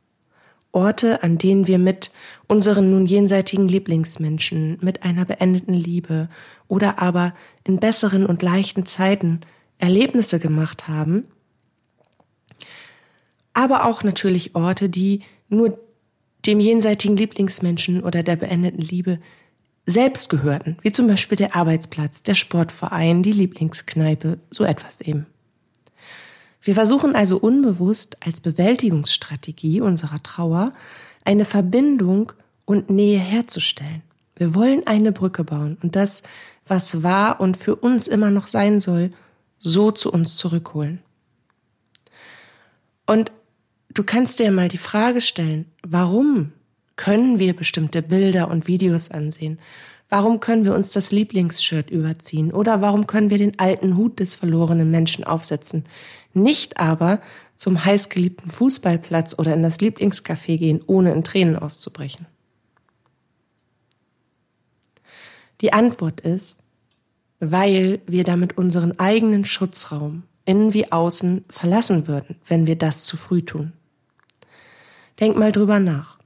Orte, 0.73 1.23
an 1.23 1.39
denen 1.39 1.67
wir 1.67 1.79
mit 1.79 2.11
unseren 2.49 2.91
nun 2.91 3.07
jenseitigen 3.07 3.69
Lieblingsmenschen, 3.69 4.79
mit 4.81 5.03
einer 5.03 5.25
beendeten 5.25 5.75
Liebe 5.75 6.29
oder 6.67 6.99
aber 6.99 7.35
in 7.65 7.79
besseren 7.79 8.27
und 8.27 8.43
leichten 8.43 8.87
Zeiten 8.87 9.41
Erlebnisse 9.79 10.39
gemacht 10.39 10.89
haben, 10.89 11.27
aber 13.55 13.87
auch 13.87 14.03
natürlich 14.03 14.55
Orte, 14.55 14.89
die 14.89 15.23
nur 15.49 15.79
dem 16.47 16.61
jenseitigen 16.61 17.17
Lieblingsmenschen 17.17 18.03
oder 18.03 18.23
der 18.23 18.37
beendeten 18.37 18.83
Liebe 18.83 19.19
selbst 19.87 20.29
gehörten, 20.29 20.77
wie 20.83 20.93
zum 20.93 21.07
Beispiel 21.07 21.37
der 21.37 21.57
Arbeitsplatz, 21.57 22.23
der 22.23 22.35
Sportverein, 22.35 23.23
die 23.23 23.33
Lieblingskneipe, 23.33 24.39
so 24.51 24.65
etwas 24.65 25.01
eben. 25.01 25.27
Wir 26.61 26.75
versuchen 26.75 27.17
also 27.17 27.39
unbewusst 27.39 28.17
als 28.21 28.41
Bewältigungsstrategie 28.41 29.81
unserer 29.81 30.23
Trauer 30.23 30.73
eine 31.25 31.45
Verbindung 31.45 32.33
und 32.65 32.91
Nähe 32.91 33.19
herzustellen. 33.19 34.03
Wir 34.37 34.55
wollen 34.55 34.87
eine 34.87 35.13
Brücke 35.13 35.43
bauen 35.43 35.77
und 35.83 35.97
das, 35.97 36.23
was 36.67 37.03
war 37.03 37.41
und 37.41 37.57
für 37.57 37.75
uns 37.75 38.07
immer 38.07 38.31
noch 38.31 38.47
sein 38.47 38.81
soll, 38.81 39.13
so 39.59 39.91
zu 39.91 40.13
uns 40.13 40.37
zurückholen. 40.37 41.01
Und 43.07 43.33
du 43.95 44.03
kannst 44.05 44.39
dir 44.39 44.51
mal 44.51 44.69
die 44.69 44.79
Frage 44.79 45.21
stellen, 45.21 45.67
warum 45.87 46.53
können 46.97 47.39
wir 47.39 47.55
bestimmte 47.55 48.03
Bilder 48.03 48.49
und 48.49 48.67
Videos 48.67 49.11
ansehen? 49.11 49.59
Warum 50.09 50.41
können 50.41 50.67
wir 50.67 50.75
uns 50.75 50.91
das 50.91 51.11
Lieblingsshirt 51.11 51.91
überziehen? 51.91 52.53
Oder 52.53 52.83
warum 52.83 53.07
können 53.07 53.31
wir 53.31 53.39
den 53.39 53.59
alten 53.59 53.97
Hut 53.97 54.21
des 54.21 54.35
verlorenen 54.35 54.91
Menschen 54.91 55.25
aufsetzen? 55.25 55.85
Nicht 56.35 56.79
aber 56.79 57.21
zum 57.57 57.83
heißgeliebten 57.83 58.51
Fußballplatz 58.51 59.39
oder 59.39 59.55
in 59.55 59.63
das 59.63 59.79
Lieblingscafé 59.79 60.59
gehen, 60.59 60.83
ohne 60.87 61.13
in 61.13 61.25
Tränen 61.25 61.57
auszubrechen. 61.57 62.27
Die 65.63 65.73
Antwort 65.73 66.21
ist, 66.21 66.59
weil 67.41 68.01
wir 68.07 68.25
damit 68.25 68.59
unseren 68.59 68.99
eigenen 68.99 69.45
Schutzraum, 69.45 70.25
innen 70.45 70.75
wie 70.75 70.93
außen, 70.93 71.45
verlassen 71.49 72.07
würden, 72.07 72.37
wenn 72.49 72.67
wir 72.67 72.77
das 72.77 73.05
zu 73.05 73.17
früh 73.17 73.43
tun. 73.43 73.73
Denk 75.23 75.39
mal 75.39 75.53
drüber 75.53 75.79
nach. 75.79 76.19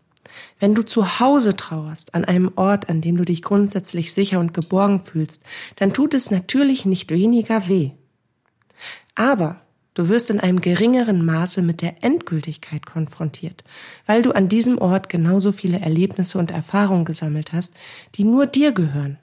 Wenn 0.59 0.75
du 0.75 0.83
zu 0.83 1.21
Hause 1.21 1.55
trauerst, 1.55 2.15
an 2.15 2.25
einem 2.25 2.53
Ort, 2.57 2.89
an 2.89 3.03
dem 3.03 3.19
du 3.19 3.27
dich 3.27 3.43
grundsätzlich 3.43 4.15
sicher 4.15 4.41
und 4.41 4.55
geborgen 4.55 5.03
fühlst, 5.03 5.43
dann 5.77 5.93
tut 5.93 6.15
es 6.15 6.31
natürlich 6.31 6.87
nicht 6.87 7.11
weniger 7.11 7.69
weh. 7.69 7.91
Aber 9.15 9.61
du 9.93 10.09
wirst 10.09 10.31
in 10.31 10.41
einem 10.41 10.63
geringeren 10.63 11.27
Maße 11.27 11.61
mit 11.61 11.83
der 11.83 12.03
Endgültigkeit 12.03 12.87
konfrontiert, 12.87 13.65
weil 14.07 14.23
du 14.23 14.33
an 14.33 14.49
diesem 14.49 14.79
Ort 14.79 15.11
genauso 15.11 15.53
viele 15.53 15.79
Erlebnisse 15.79 16.39
und 16.39 16.51
Erfahrungen 16.51 17.05
gesammelt 17.05 17.53
hast, 17.53 17.75
die 18.15 18.25
nur 18.25 18.47
dir 18.47 18.73
gehören. 18.73 19.19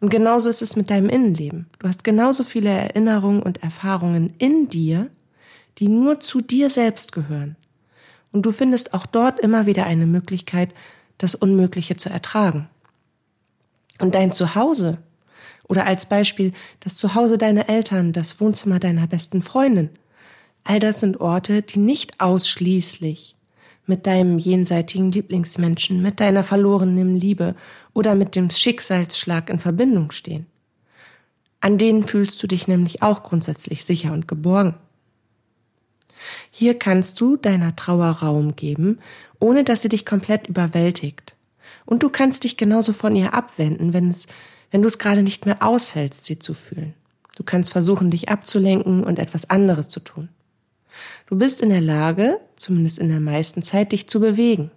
Und 0.00 0.10
genauso 0.10 0.50
ist 0.50 0.60
es 0.60 0.74
mit 0.74 0.90
deinem 0.90 1.08
Innenleben. 1.08 1.66
Du 1.78 1.86
hast 1.86 2.02
genauso 2.02 2.42
viele 2.42 2.70
Erinnerungen 2.70 3.44
und 3.44 3.62
Erfahrungen 3.62 4.34
in 4.38 4.68
dir, 4.68 5.08
die 5.78 5.86
nur 5.86 6.18
zu 6.18 6.40
dir 6.40 6.68
selbst 6.68 7.12
gehören. 7.12 7.54
Und 8.32 8.46
du 8.46 8.52
findest 8.52 8.94
auch 8.94 9.06
dort 9.06 9.40
immer 9.40 9.66
wieder 9.66 9.86
eine 9.86 10.06
Möglichkeit, 10.06 10.74
das 11.18 11.34
Unmögliche 11.34 11.96
zu 11.96 12.10
ertragen. 12.10 12.68
Und 13.98 14.14
dein 14.14 14.32
Zuhause 14.32 14.98
oder 15.68 15.86
als 15.86 16.06
Beispiel 16.06 16.52
das 16.80 16.96
Zuhause 16.96 17.38
deiner 17.38 17.68
Eltern, 17.68 18.12
das 18.12 18.40
Wohnzimmer 18.40 18.78
deiner 18.78 19.06
besten 19.06 19.42
Freundin, 19.42 19.90
all 20.64 20.78
das 20.78 21.00
sind 21.00 21.20
Orte, 21.20 21.62
die 21.62 21.78
nicht 21.78 22.20
ausschließlich 22.20 23.36
mit 23.86 24.06
deinem 24.06 24.38
jenseitigen 24.38 25.10
Lieblingsmenschen, 25.10 26.00
mit 26.00 26.20
deiner 26.20 26.44
verlorenen 26.44 27.16
Liebe 27.16 27.54
oder 27.92 28.14
mit 28.14 28.36
dem 28.36 28.50
Schicksalsschlag 28.50 29.50
in 29.50 29.58
Verbindung 29.58 30.12
stehen. 30.12 30.46
An 31.60 31.76
denen 31.76 32.06
fühlst 32.06 32.42
du 32.42 32.46
dich 32.46 32.68
nämlich 32.68 33.02
auch 33.02 33.22
grundsätzlich 33.22 33.84
sicher 33.84 34.12
und 34.12 34.26
geborgen. 34.26 34.76
Hier 36.50 36.78
kannst 36.78 37.20
du 37.20 37.36
deiner 37.36 37.76
Trauer 37.76 38.10
Raum 38.10 38.56
geben, 38.56 38.98
ohne 39.38 39.64
dass 39.64 39.82
sie 39.82 39.88
dich 39.88 40.04
komplett 40.04 40.48
überwältigt. 40.48 41.34
Und 41.86 42.02
du 42.02 42.10
kannst 42.10 42.44
dich 42.44 42.56
genauso 42.56 42.92
von 42.92 43.14
ihr 43.14 43.34
abwenden, 43.34 43.92
wenn 43.92 44.10
es, 44.10 44.26
wenn 44.70 44.82
du 44.82 44.88
es 44.88 44.98
gerade 44.98 45.22
nicht 45.22 45.46
mehr 45.46 45.62
aushältst, 45.62 46.24
sie 46.24 46.38
zu 46.38 46.54
fühlen. 46.54 46.94
Du 47.36 47.44
kannst 47.44 47.72
versuchen, 47.72 48.10
dich 48.10 48.28
abzulenken 48.28 49.04
und 49.04 49.18
etwas 49.18 49.48
anderes 49.48 49.88
zu 49.88 50.00
tun. 50.00 50.28
Du 51.26 51.38
bist 51.38 51.62
in 51.62 51.70
der 51.70 51.80
Lage, 51.80 52.38
zumindest 52.56 52.98
in 52.98 53.08
der 53.08 53.20
meisten 53.20 53.62
Zeit, 53.62 53.92
dich 53.92 54.08
zu 54.08 54.20
bewegen. 54.20 54.70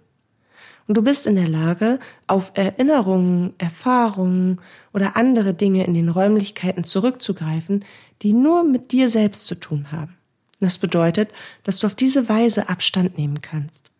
Und 0.86 0.96
du 0.96 1.02
bist 1.02 1.26
in 1.26 1.34
der 1.34 1.48
Lage, 1.48 1.98
auf 2.26 2.52
Erinnerungen, 2.54 3.54
Erfahrungen 3.58 4.60
oder 4.92 5.16
andere 5.16 5.54
Dinge 5.54 5.84
in 5.84 5.94
den 5.94 6.08
Räumlichkeiten 6.08 6.84
zurückzugreifen, 6.84 7.84
die 8.22 8.32
nur 8.32 8.64
mit 8.64 8.92
dir 8.92 9.10
selbst 9.10 9.46
zu 9.46 9.54
tun 9.54 9.92
haben. 9.92 10.16
Das 10.64 10.78
bedeutet, 10.78 11.30
dass 11.62 11.78
du 11.78 11.86
auf 11.86 11.94
diese 11.94 12.26
Weise 12.30 12.70
Abstand 12.70 13.18
nehmen 13.18 13.42
kannst. 13.42 13.90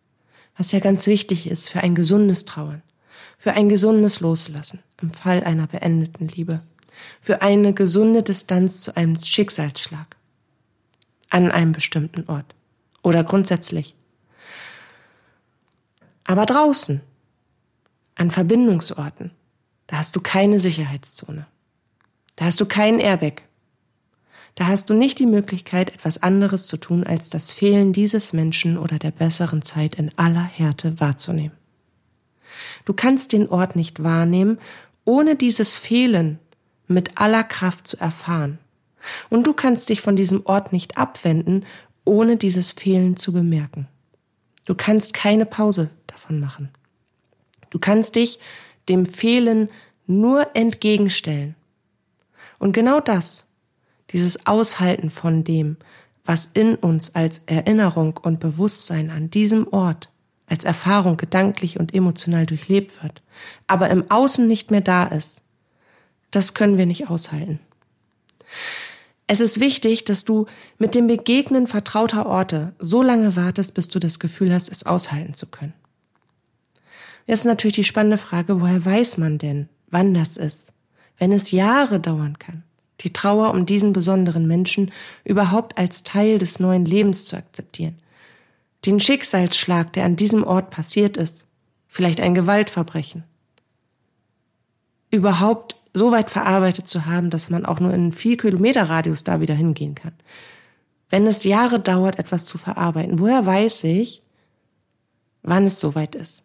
Was 0.57 0.71
ja 0.71 0.79
ganz 0.79 1.05
wichtig 1.05 1.45
ist 1.45 1.69
für 1.69 1.81
ein 1.81 1.93
gesundes 1.93 2.45
Trauern, 2.45 2.81
für 3.37 3.51
ein 3.51 3.69
gesundes 3.69 4.19
Loslassen 4.19 4.81
im 4.99 5.11
Fall 5.11 5.43
einer 5.43 5.67
beendeten 5.67 6.27
Liebe, 6.27 6.63
für 7.21 7.43
eine 7.43 7.71
gesunde 7.71 8.23
Distanz 8.23 8.81
zu 8.81 8.97
einem 8.97 9.15
Schicksalsschlag 9.15 10.15
an 11.29 11.51
einem 11.51 11.71
bestimmten 11.71 12.27
Ort 12.27 12.55
oder 13.03 13.23
grundsätzlich. 13.23 13.93
Aber 16.23 16.47
draußen, 16.47 16.99
an 18.15 18.31
Verbindungsorten, 18.31 19.29
da 19.85 19.97
hast 19.97 20.15
du 20.15 20.19
keine 20.19 20.57
Sicherheitszone. 20.57 21.45
Da 22.37 22.45
hast 22.45 22.59
du 22.59 22.65
keinen 22.65 22.99
Airbag, 22.99 23.43
da 24.55 24.67
hast 24.67 24.89
du 24.89 24.93
nicht 24.93 25.19
die 25.19 25.25
Möglichkeit, 25.25 25.93
etwas 25.93 26.23
anderes 26.23 26.67
zu 26.67 26.77
tun, 26.77 27.03
als 27.03 27.29
das 27.29 27.51
Fehlen 27.51 27.91
dieses 27.91 28.31
Menschen 28.31 28.77
oder 28.77 28.97
der 28.97 29.11
besseren 29.11 29.61
Zeit 29.61 29.95
in 29.95 30.11
aller 30.17 30.43
Härte 30.43 30.99
wahrzunehmen. 30.99 31.51
Du 32.85 32.93
kannst 32.93 33.33
den 33.33 33.49
Ort 33.49 33.75
nicht 33.75 34.01
wahrnehmen, 34.01 34.59
ohne 35.03 35.35
dieses 35.35 35.77
Fehlen 35.77 36.39
mit 36.87 37.17
aller 37.17 37.43
Kraft 37.43 37.87
zu 37.87 37.97
erfahren. 37.97 38.59
Und 39.29 39.45
du 39.45 39.53
kannst 39.53 39.89
dich 39.89 40.01
von 40.01 40.15
diesem 40.15 40.45
Ort 40.45 40.71
nicht 40.71 40.97
abwenden, 40.97 41.65
ohne 42.05 42.37
dieses 42.37 42.71
Fehlen 42.71 43.17
zu 43.17 43.33
bemerken. 43.33 43.87
Du 44.65 44.73
kannst 44.73 45.13
keine 45.13 45.45
Pause 45.45 45.89
davon 46.07 46.39
machen. 46.39 46.69
Du 47.71 47.79
kannst 47.79 48.15
dich 48.15 48.39
dem 48.87 49.05
Fehlen 49.05 49.69
nur 50.07 50.55
entgegenstellen. 50.55 51.55
Und 52.57 52.71
genau 52.71 52.99
das 52.99 53.47
dieses 54.15 54.45
Aushalten 54.45 55.09
von 55.09 55.43
dem, 55.43 55.75
was 56.23 56.45
in 56.53 56.75
uns 56.75 57.15
als 57.15 57.41
Erinnerung 57.47 58.15
und 58.15 58.39
Bewusstsein 58.39 59.09
an 59.09 59.29
diesem 59.29 59.67
Ort, 59.73 60.09
als 60.47 60.63
Erfahrung 60.63 61.17
gedanklich 61.17 61.81
und 61.81 61.93
emotional 61.93 62.45
durchlebt 62.45 63.03
wird, 63.03 63.21
aber 63.67 63.89
im 63.89 64.09
Außen 64.09 64.47
nicht 64.47 64.71
mehr 64.71 64.79
da 64.79 65.03
ist, 65.03 65.41
das 66.31 66.53
können 66.53 66.77
wir 66.77 66.85
nicht 66.85 67.09
aushalten. 67.09 67.59
Es 69.27 69.41
ist 69.41 69.59
wichtig, 69.59 70.05
dass 70.05 70.23
du 70.23 70.45
mit 70.77 70.95
dem 70.95 71.07
Begegnen 71.07 71.67
vertrauter 71.67 72.25
Orte 72.25 72.73
so 72.79 73.01
lange 73.01 73.35
wartest, 73.35 73.73
bis 73.73 73.89
du 73.89 73.99
das 73.99 74.19
Gefühl 74.19 74.53
hast, 74.53 74.71
es 74.71 74.85
aushalten 74.85 75.33
zu 75.33 75.47
können. 75.47 75.73
Jetzt 77.27 77.39
ist 77.39 77.45
natürlich 77.45 77.75
die 77.75 77.83
spannende 77.83 78.17
Frage, 78.17 78.61
woher 78.61 78.85
weiß 78.85 79.17
man 79.17 79.39
denn, 79.39 79.67
wann 79.89 80.13
das 80.13 80.37
ist? 80.37 80.71
Wenn 81.17 81.33
es 81.33 81.51
Jahre 81.51 81.99
dauern 81.99 82.39
kann, 82.39 82.63
die 83.01 83.13
Trauer 83.13 83.51
um 83.51 83.65
diesen 83.65 83.93
besonderen 83.93 84.47
Menschen 84.47 84.91
überhaupt 85.23 85.77
als 85.77 86.03
Teil 86.03 86.37
des 86.37 86.59
neuen 86.59 86.85
Lebens 86.85 87.25
zu 87.25 87.35
akzeptieren. 87.35 87.99
Den 88.85 88.99
Schicksalsschlag, 88.99 89.93
der 89.93 90.05
an 90.05 90.15
diesem 90.15 90.43
Ort 90.43 90.69
passiert 90.69 91.17
ist, 91.17 91.45
vielleicht 91.87 92.19
ein 92.19 92.35
Gewaltverbrechen, 92.35 93.23
überhaupt 95.11 95.77
so 95.93 96.11
weit 96.11 96.29
verarbeitet 96.29 96.87
zu 96.87 97.05
haben, 97.05 97.29
dass 97.29 97.49
man 97.49 97.65
auch 97.65 97.79
nur 97.79 97.93
in 97.93 98.11
viel 98.11 98.37
Kilometer 98.37 98.89
Radius 98.89 99.23
da 99.23 99.39
wieder 99.39 99.53
hingehen 99.53 99.95
kann. 99.95 100.13
Wenn 101.09 101.25
es 101.25 101.45
Jahre 101.45 101.79
dauert, 101.79 102.19
etwas 102.19 102.45
zu 102.45 102.57
verarbeiten, 102.57 103.19
woher 103.19 103.45
weiß 103.45 103.85
ich, 103.85 104.21
wann 105.41 105.65
es 105.65 105.79
soweit 105.79 106.15
ist? 106.15 106.43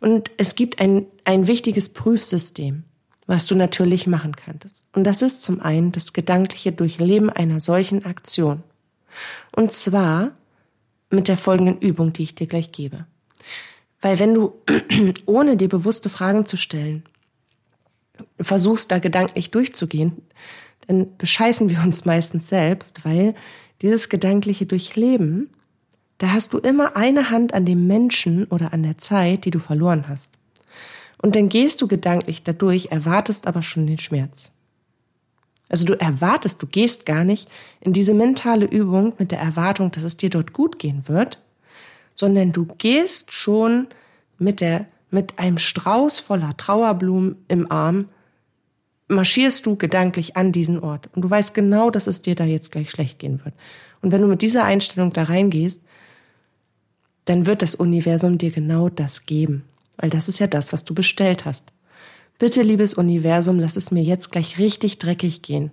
Und 0.00 0.30
es 0.36 0.54
gibt 0.54 0.80
ein, 0.80 1.06
ein 1.24 1.46
wichtiges 1.46 1.88
Prüfsystem 1.88 2.84
was 3.26 3.46
du 3.46 3.54
natürlich 3.54 4.06
machen 4.06 4.36
könntest. 4.36 4.86
Und 4.92 5.04
das 5.04 5.22
ist 5.22 5.42
zum 5.42 5.60
einen 5.60 5.92
das 5.92 6.12
gedankliche 6.12 6.72
Durchleben 6.72 7.30
einer 7.30 7.60
solchen 7.60 8.04
Aktion. 8.04 8.62
Und 9.52 9.72
zwar 9.72 10.32
mit 11.10 11.28
der 11.28 11.36
folgenden 11.36 11.78
Übung, 11.78 12.12
die 12.12 12.24
ich 12.24 12.34
dir 12.34 12.46
gleich 12.46 12.72
gebe. 12.72 13.06
Weil 14.00 14.18
wenn 14.18 14.34
du, 14.34 14.54
ohne 15.26 15.56
dir 15.56 15.68
bewusste 15.68 16.10
Fragen 16.10 16.44
zu 16.44 16.56
stellen, 16.56 17.04
versuchst 18.40 18.90
da 18.90 18.98
gedanklich 18.98 19.50
durchzugehen, 19.50 20.22
dann 20.86 21.16
bescheißen 21.16 21.70
wir 21.70 21.80
uns 21.82 22.04
meistens 22.04 22.48
selbst, 22.48 23.04
weil 23.04 23.34
dieses 23.80 24.08
gedankliche 24.08 24.66
Durchleben, 24.66 25.50
da 26.18 26.32
hast 26.32 26.52
du 26.52 26.58
immer 26.58 26.96
eine 26.96 27.30
Hand 27.30 27.54
an 27.54 27.64
dem 27.64 27.86
Menschen 27.86 28.44
oder 28.44 28.72
an 28.72 28.82
der 28.82 28.98
Zeit, 28.98 29.44
die 29.46 29.50
du 29.50 29.58
verloren 29.58 30.08
hast. 30.08 30.30
Und 31.24 31.36
dann 31.36 31.48
gehst 31.48 31.80
du 31.80 31.88
gedanklich 31.88 32.42
dadurch, 32.42 32.88
erwartest 32.90 33.46
aber 33.46 33.62
schon 33.62 33.86
den 33.86 33.96
Schmerz. 33.96 34.52
Also 35.70 35.86
du 35.86 35.98
erwartest, 35.98 36.62
du 36.62 36.66
gehst 36.66 37.06
gar 37.06 37.24
nicht 37.24 37.48
in 37.80 37.94
diese 37.94 38.12
mentale 38.12 38.66
Übung 38.66 39.14
mit 39.18 39.30
der 39.30 39.38
Erwartung, 39.38 39.90
dass 39.90 40.02
es 40.02 40.18
dir 40.18 40.28
dort 40.28 40.52
gut 40.52 40.78
gehen 40.78 41.08
wird, 41.08 41.40
sondern 42.14 42.52
du 42.52 42.66
gehst 42.76 43.32
schon 43.32 43.86
mit 44.38 44.60
der, 44.60 44.84
mit 45.10 45.38
einem 45.38 45.56
Strauß 45.56 46.20
voller 46.20 46.58
Trauerblumen 46.58 47.36
im 47.48 47.72
Arm, 47.72 48.10
marschierst 49.08 49.64
du 49.64 49.76
gedanklich 49.76 50.36
an 50.36 50.52
diesen 50.52 50.78
Ort. 50.78 51.08
Und 51.14 51.22
du 51.22 51.30
weißt 51.30 51.54
genau, 51.54 51.88
dass 51.88 52.06
es 52.06 52.20
dir 52.20 52.34
da 52.34 52.44
jetzt 52.44 52.70
gleich 52.70 52.90
schlecht 52.90 53.18
gehen 53.18 53.42
wird. 53.42 53.54
Und 54.02 54.12
wenn 54.12 54.20
du 54.20 54.28
mit 54.28 54.42
dieser 54.42 54.64
Einstellung 54.64 55.10
da 55.14 55.22
reingehst, 55.22 55.80
dann 57.24 57.46
wird 57.46 57.62
das 57.62 57.76
Universum 57.76 58.36
dir 58.36 58.50
genau 58.50 58.90
das 58.90 59.24
geben. 59.24 59.64
Weil 59.96 60.10
das 60.10 60.28
ist 60.28 60.38
ja 60.38 60.46
das, 60.46 60.72
was 60.72 60.84
du 60.84 60.94
bestellt 60.94 61.44
hast. 61.44 61.72
Bitte, 62.38 62.62
liebes 62.62 62.94
Universum, 62.94 63.60
lass 63.60 63.76
es 63.76 63.90
mir 63.90 64.02
jetzt 64.02 64.32
gleich 64.32 64.58
richtig 64.58 64.98
dreckig 64.98 65.42
gehen. 65.42 65.70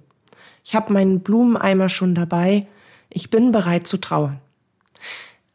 Ich 0.63 0.75
habe 0.75 0.93
meinen 0.93 1.21
Blumeneimer 1.21 1.89
schon 1.89 2.13
dabei. 2.13 2.67
Ich 3.09 3.29
bin 3.29 3.51
bereit 3.51 3.87
zu 3.87 3.97
trauern. 3.97 4.39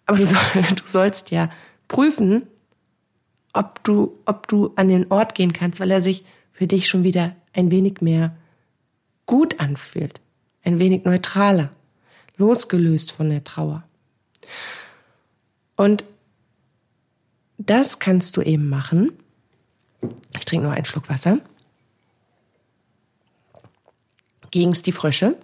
Aber 0.05 0.19
du, 0.19 0.25
soll, 0.27 0.39
du 0.53 0.83
sollst 0.85 1.31
ja 1.31 1.51
prüfen, 1.89 2.47
ob 3.53 3.83
du, 3.85 4.19
ob 4.27 4.49
du 4.49 4.73
an 4.77 4.89
den 4.89 5.11
Ort 5.11 5.35
gehen 5.35 5.53
kannst, 5.53 5.81
weil 5.81 5.91
er 5.91 6.03
sich 6.03 6.25
für 6.53 6.67
dich 6.67 6.89
schon 6.89 7.05
wieder 7.05 7.37
ein 7.53 7.71
wenig 7.71 8.01
mehr 8.01 8.37
gut 9.27 9.61
anfühlt, 9.61 10.21
ein 10.63 10.79
wenig 10.79 11.05
neutraler, 11.05 11.71
losgelöst 12.37 13.13
von 13.13 13.31
der 13.31 13.45
Trauer. 13.45 13.85
Und 15.77 16.05
das 17.67 17.99
kannst 17.99 18.37
du 18.37 18.43
eben 18.43 18.69
machen. 18.69 19.13
Ich 20.39 20.45
trinke 20.45 20.67
noch 20.67 20.75
einen 20.75 20.85
Schluck 20.85 21.09
Wasser. 21.09 21.39
Gegen's 24.51 24.83
die 24.83 24.93
Frösche. 24.93 25.37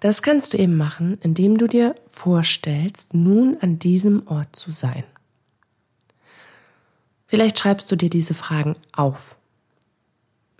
Das 0.00 0.22
kannst 0.22 0.52
du 0.52 0.58
eben 0.58 0.76
machen, 0.76 1.18
indem 1.22 1.56
du 1.56 1.66
dir 1.66 1.94
vorstellst, 2.10 3.14
nun 3.14 3.56
an 3.60 3.78
diesem 3.78 4.26
Ort 4.26 4.54
zu 4.54 4.70
sein. 4.70 5.04
Vielleicht 7.26 7.58
schreibst 7.58 7.90
du 7.90 7.96
dir 7.96 8.10
diese 8.10 8.34
Fragen 8.34 8.76
auf. 8.92 9.36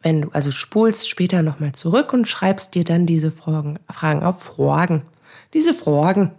Wenn 0.02 0.22
du 0.22 0.28
also 0.30 0.50
spulst 0.50 1.08
später 1.08 1.42
nochmal 1.42 1.72
zurück 1.72 2.12
und 2.12 2.26
schreibst 2.26 2.74
dir 2.74 2.84
dann 2.84 3.06
diese 3.06 3.30
Fragen, 3.30 3.78
Fragen 3.90 4.22
auf. 4.22 4.42
Fragen. 4.42 5.02
Diese 5.52 5.72
Fragen. 5.72 6.32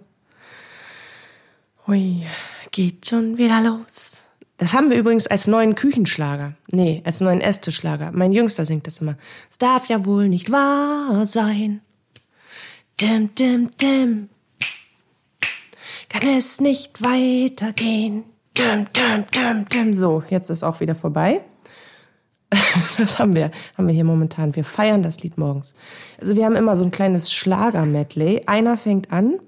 Hui, 1.87 2.23
geht 2.71 3.07
schon 3.07 3.37
wieder 3.37 3.61
los. 3.61 4.23
Das 4.57 4.73
haben 4.73 4.89
wir 4.89 4.97
übrigens 4.97 5.27
als 5.27 5.45
neuen 5.45 5.75
Küchenschlager. 5.75 6.53
Nee, 6.71 7.03
als 7.05 7.21
neuen 7.21 7.41
Esstischschlager. 7.41 8.11
Mein 8.11 8.31
Jüngster 8.31 8.65
singt 8.65 8.87
das 8.87 9.01
immer. 9.01 9.17
Es 9.51 9.59
darf 9.59 9.87
ja 9.87 10.03
wohl 10.03 10.27
nicht 10.27 10.51
wahr 10.51 11.27
sein. 11.27 11.81
Dim, 12.99 13.35
dim, 13.35 13.69
dim. 13.79 14.29
Kann 16.09 16.27
es 16.29 16.59
nicht 16.59 17.03
weitergehen. 17.03 18.23
Dim, 18.57 18.85
dim, 18.93 19.25
dim, 19.31 19.65
dim. 19.65 19.95
So, 19.95 20.23
jetzt 20.29 20.49
ist 20.49 20.63
auch 20.63 20.79
wieder 20.79 20.95
vorbei. 20.95 21.41
Das 22.97 23.19
haben 23.19 23.35
wir, 23.35 23.51
haben 23.77 23.87
wir 23.87 23.93
hier 23.93 24.05
momentan. 24.05 24.55
Wir 24.55 24.63
feiern 24.63 25.03
das 25.03 25.21
Lied 25.21 25.37
morgens. 25.37 25.73
Also 26.19 26.35
wir 26.35 26.45
haben 26.45 26.55
immer 26.55 26.75
so 26.75 26.83
ein 26.83 26.91
kleines 26.91 27.33
Schlager-Medley. 27.33 28.43
Einer 28.45 28.77
fängt 28.77 29.11
an 29.11 29.39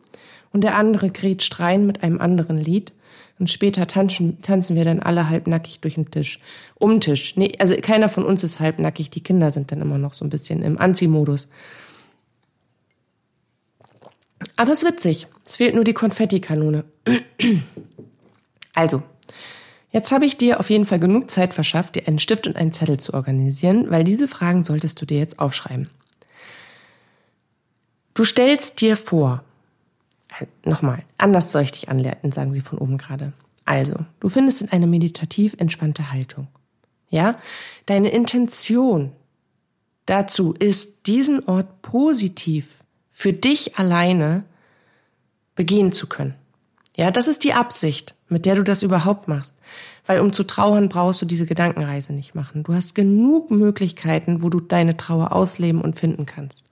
und 0.54 0.64
der 0.64 0.76
andere 0.76 1.10
grätscht 1.10 1.60
rein 1.60 1.86
mit 1.86 2.04
einem 2.04 2.20
anderen 2.20 2.58
Lied. 2.58 2.94
Und 3.40 3.50
später 3.52 3.86
tanzen, 3.86 4.42
tanzen 4.42 4.76
wir 4.76 4.84
dann 4.84 5.00
alle 5.00 5.30
halbnackig 5.30 5.80
durch 5.82 5.94
den 5.96 6.10
Tisch. 6.10 6.40
Um 6.76 7.00
Tisch. 7.00 7.36
Nee, 7.36 7.54
also 7.60 7.76
keiner 7.76 8.10
von 8.10 8.24
uns 8.24 8.44
ist 8.44 8.60
halbnackig. 8.60 9.12
Die 9.12 9.22
Kinder 9.22 9.52
sind 9.52 9.72
dann 9.72 9.82
immer 9.82 10.00
noch 10.00 10.14
so 10.14 10.26
ein 10.26 10.30
bisschen 10.30 10.64
im 10.64 10.80
Anziehmodus. 10.80 11.48
Aber 14.56 14.72
es 14.72 14.82
ist 14.82 14.90
witzig. 14.90 15.28
Es 15.46 15.58
fehlt 15.58 15.76
nur 15.76 15.84
die 15.84 15.94
Konfettikanone. 15.94 16.84
Also, 18.74 19.04
jetzt 19.92 20.12
habe 20.12 20.26
ich 20.26 20.38
dir 20.38 20.60
auf 20.60 20.70
jeden 20.70 20.86
Fall 20.86 21.00
genug 21.00 21.32
Zeit 21.32 21.54
verschafft, 21.54 21.96
dir 21.96 22.08
einen 22.08 22.20
Stift 22.20 22.48
und 22.48 22.56
einen 22.56 22.74
Zettel 22.74 23.00
zu 23.00 23.14
organisieren, 23.14 23.90
weil 23.90 24.04
diese 24.04 24.28
Fragen 24.28 24.64
solltest 24.64 25.02
du 25.02 25.06
dir 25.06 25.20
jetzt 25.20 25.40
aufschreiben. 25.40 25.90
Du 28.14 28.24
stellst 28.24 28.82
dir 28.82 28.98
vor, 28.98 29.44
nochmal, 30.66 31.04
anders 31.18 31.52
soll 31.52 31.64
ich 31.64 31.72
dich 31.72 31.90
anleiten, 31.90 32.32
sagen 32.32 32.54
sie 32.54 32.62
von 32.62 32.78
oben 32.78 32.98
gerade. 32.98 33.34
Also, 33.66 33.96
du 34.20 34.30
findest 34.30 34.62
in 34.62 34.70
eine 34.70 34.88
meditativ 34.88 35.56
entspannte 35.58 36.12
Haltung. 36.12 36.48
Ja? 37.10 37.36
Deine 37.86 38.10
Intention 38.10 39.12
dazu 40.06 40.54
ist, 40.54 41.08
diesen 41.08 41.48
Ort 41.48 41.82
positiv 41.82 42.76
für 43.12 43.34
dich 43.34 43.78
alleine 43.78 44.46
begehen 45.56 45.92
zu 45.92 46.08
können. 46.08 46.36
Ja, 46.96 47.12
das 47.12 47.28
ist 47.28 47.44
die 47.44 47.54
Absicht, 47.54 48.16
mit 48.28 48.46
der 48.46 48.56
du 48.56 48.64
das 48.64 48.84
überhaupt 48.84 49.28
machst. 49.28 49.56
Weil 50.06 50.22
um 50.22 50.34
zu 50.34 50.44
trauern 50.44 50.90
brauchst 50.90 51.22
du 51.22 51.26
diese 51.26 51.46
Gedankenreise 51.46 52.14
nicht 52.14 52.34
machen. 52.34 52.64
Du 52.64 52.74
hast 52.74 52.96
genug 52.96 53.52
Möglichkeiten, 53.52 54.42
wo 54.42 54.50
du 54.50 54.60
deine 54.60 54.98
Trauer 54.98 55.34
ausleben 55.34 55.82
und 55.82 56.00
finden 56.00 56.26
kannst. 56.26 56.66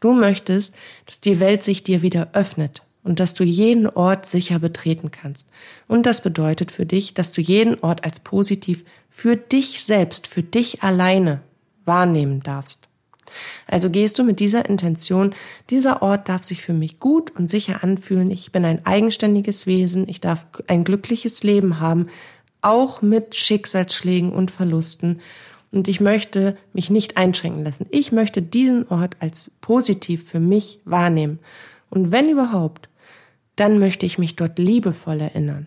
Du 0.00 0.12
möchtest, 0.12 0.76
dass 1.06 1.20
die 1.20 1.40
Welt 1.40 1.64
sich 1.64 1.82
dir 1.82 2.02
wieder 2.02 2.28
öffnet, 2.34 2.84
und 3.02 3.20
dass 3.20 3.34
du 3.34 3.44
jeden 3.44 3.86
Ort 3.86 4.26
sicher 4.26 4.58
betreten 4.58 5.10
kannst. 5.10 5.48
Und 5.86 6.06
das 6.06 6.22
bedeutet 6.22 6.72
für 6.72 6.86
dich, 6.86 7.14
dass 7.14 7.32
du 7.32 7.40
jeden 7.40 7.78
Ort 7.80 8.04
als 8.04 8.20
positiv 8.20 8.84
für 9.10 9.36
dich 9.36 9.84
selbst, 9.84 10.26
für 10.26 10.42
dich 10.42 10.82
alleine 10.82 11.40
wahrnehmen 11.84 12.40
darfst. 12.40 12.88
Also 13.66 13.90
gehst 13.90 14.18
du 14.18 14.24
mit 14.24 14.40
dieser 14.40 14.68
Intention, 14.68 15.34
dieser 15.70 16.02
Ort 16.02 16.28
darf 16.28 16.44
sich 16.44 16.62
für 16.62 16.72
mich 16.72 16.98
gut 16.98 17.30
und 17.36 17.46
sicher 17.46 17.82
anfühlen, 17.84 18.30
ich 18.30 18.52
bin 18.52 18.64
ein 18.64 18.84
eigenständiges 18.86 19.66
Wesen, 19.66 20.08
ich 20.08 20.20
darf 20.20 20.46
ein 20.66 20.84
glückliches 20.84 21.42
Leben 21.42 21.80
haben, 21.80 22.06
auch 22.62 23.02
mit 23.02 23.34
Schicksalsschlägen 23.34 24.32
und 24.32 24.50
Verlusten. 24.50 25.20
Und 25.70 25.86
ich 25.86 26.00
möchte 26.00 26.56
mich 26.72 26.88
nicht 26.88 27.16
einschränken 27.18 27.62
lassen. 27.62 27.86
Ich 27.90 28.10
möchte 28.10 28.40
diesen 28.40 28.88
Ort 28.88 29.16
als 29.20 29.50
positiv 29.60 30.28
für 30.28 30.40
mich 30.40 30.80
wahrnehmen. 30.84 31.40
Und 31.90 32.12
wenn 32.12 32.28
überhaupt, 32.28 32.88
dann 33.56 33.78
möchte 33.78 34.06
ich 34.06 34.18
mich 34.18 34.36
dort 34.36 34.58
liebevoll 34.58 35.20
erinnern. 35.20 35.66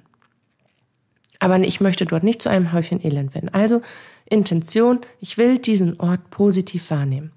Aber 1.39 1.59
ich 1.59 1.81
möchte 1.81 2.05
dort 2.05 2.23
nicht 2.23 2.41
zu 2.41 2.49
einem 2.49 2.71
Häufchen 2.71 3.03
Elend 3.03 3.33
werden. 3.33 3.49
Also 3.49 3.81
Intention, 4.25 5.01
ich 5.19 5.37
will 5.37 5.57
diesen 5.57 5.99
Ort 5.99 6.29
positiv 6.29 6.89
wahrnehmen. 6.91 7.31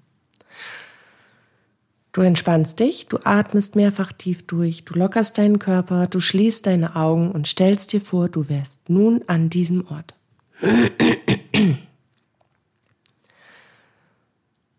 Du 2.13 2.21
entspannst 2.21 2.79
dich, 2.79 3.07
du 3.07 3.17
atmest 3.25 3.75
mehrfach 3.75 4.13
tief 4.13 4.47
durch, 4.47 4.85
du 4.85 4.93
lockerst 4.97 5.37
deinen 5.37 5.59
Körper, 5.59 6.07
du 6.07 6.21
schließt 6.21 6.65
deine 6.65 6.95
Augen 6.95 7.29
und 7.31 7.45
stellst 7.45 7.91
dir 7.91 7.99
vor, 7.99 8.29
du 8.29 8.47
wärst 8.47 8.89
nun 8.89 9.25
an 9.27 9.49
diesem 9.49 9.85
Ort. 9.87 10.13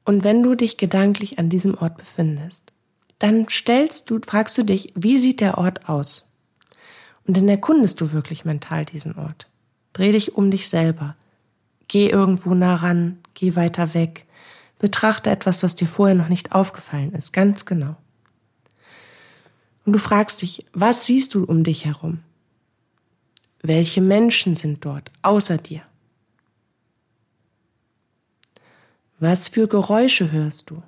Und 0.06 0.24
wenn 0.24 0.42
du 0.42 0.54
dich 0.54 0.78
gedanklich 0.78 1.38
an 1.38 1.50
diesem 1.50 1.76
Ort 1.76 1.98
befindest, 1.98 2.72
dann 3.18 3.48
stellst 3.48 4.10
du, 4.10 4.20
fragst 4.24 4.58
du 4.58 4.62
dich, 4.62 4.92
wie 4.94 5.18
sieht 5.18 5.40
der 5.40 5.58
Ort 5.58 5.88
aus? 5.88 6.30
Und 7.26 7.36
dann 7.36 7.48
erkundest 7.48 8.00
du 8.00 8.12
wirklich 8.12 8.44
mental 8.44 8.84
diesen 8.84 9.16
Ort. 9.16 9.48
Dreh 9.92 10.12
dich 10.12 10.34
um 10.34 10.50
dich 10.50 10.68
selber. 10.68 11.16
Geh 11.88 12.08
irgendwo 12.08 12.54
nah 12.54 12.76
ran, 12.76 13.18
geh 13.34 13.56
weiter 13.56 13.94
weg. 13.94 14.26
Betrachte 14.78 15.30
etwas, 15.30 15.62
was 15.62 15.74
dir 15.74 15.88
vorher 15.88 16.14
noch 16.14 16.28
nicht 16.28 16.52
aufgefallen 16.52 17.14
ist, 17.14 17.32
ganz 17.32 17.64
genau. 17.64 17.96
Und 19.86 19.92
du 19.92 19.98
fragst 19.98 20.42
dich, 20.42 20.66
was 20.72 21.06
siehst 21.06 21.34
du 21.34 21.44
um 21.44 21.64
dich 21.64 21.84
herum? 21.84 22.20
Welche 23.62 24.02
Menschen 24.02 24.54
sind 24.54 24.84
dort 24.84 25.10
außer 25.22 25.58
dir? 25.58 25.82
Was 29.18 29.48
für 29.48 29.66
Geräusche 29.66 30.30
hörst 30.30 30.70
du? 30.70 30.82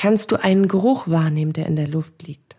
Kannst 0.00 0.32
du 0.32 0.36
einen 0.36 0.66
Geruch 0.66 1.08
wahrnehmen, 1.08 1.52
der 1.52 1.66
in 1.66 1.76
der 1.76 1.86
Luft 1.86 2.22
liegt. 2.26 2.56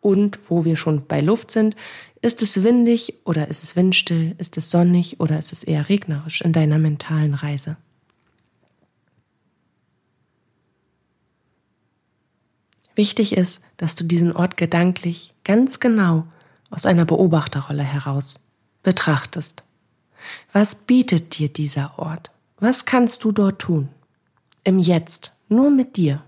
Und 0.00 0.50
wo 0.50 0.64
wir 0.64 0.74
schon 0.74 1.06
bei 1.06 1.20
Luft 1.20 1.52
sind, 1.52 1.76
ist 2.22 2.42
es 2.42 2.64
windig 2.64 3.14
oder 3.24 3.46
ist 3.46 3.62
es 3.62 3.76
windstill, 3.76 4.34
ist 4.38 4.56
es 4.56 4.72
sonnig 4.72 5.20
oder 5.20 5.38
ist 5.38 5.52
es 5.52 5.62
eher 5.62 5.88
regnerisch 5.88 6.40
in 6.40 6.52
deiner 6.52 6.78
mentalen 6.78 7.34
Reise? 7.34 7.76
Wichtig 12.96 13.36
ist, 13.36 13.62
dass 13.76 13.94
du 13.94 14.02
diesen 14.02 14.32
Ort 14.32 14.56
gedanklich 14.56 15.34
ganz 15.44 15.78
genau 15.78 16.26
aus 16.68 16.84
einer 16.84 17.04
Beobachterrolle 17.04 17.84
heraus 17.84 18.40
betrachtest. 18.82 19.62
Was 20.52 20.74
bietet 20.74 21.38
dir 21.38 21.48
dieser 21.48 21.96
Ort? 22.00 22.31
Was 22.62 22.84
kannst 22.84 23.24
du 23.24 23.32
dort 23.32 23.60
tun? 23.60 23.88
Im 24.62 24.78
Jetzt, 24.78 25.32
nur 25.48 25.68
mit 25.68 25.96
dir. 25.96 26.22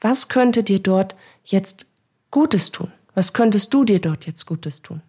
Was 0.00 0.26
könnte 0.28 0.64
dir 0.64 0.80
dort 0.80 1.14
jetzt 1.44 1.86
Gutes 2.32 2.72
tun? 2.72 2.90
Was 3.14 3.32
könntest 3.32 3.72
du 3.72 3.84
dir 3.84 4.00
dort 4.00 4.26
jetzt 4.26 4.46
Gutes 4.46 4.82
tun? 4.82 5.00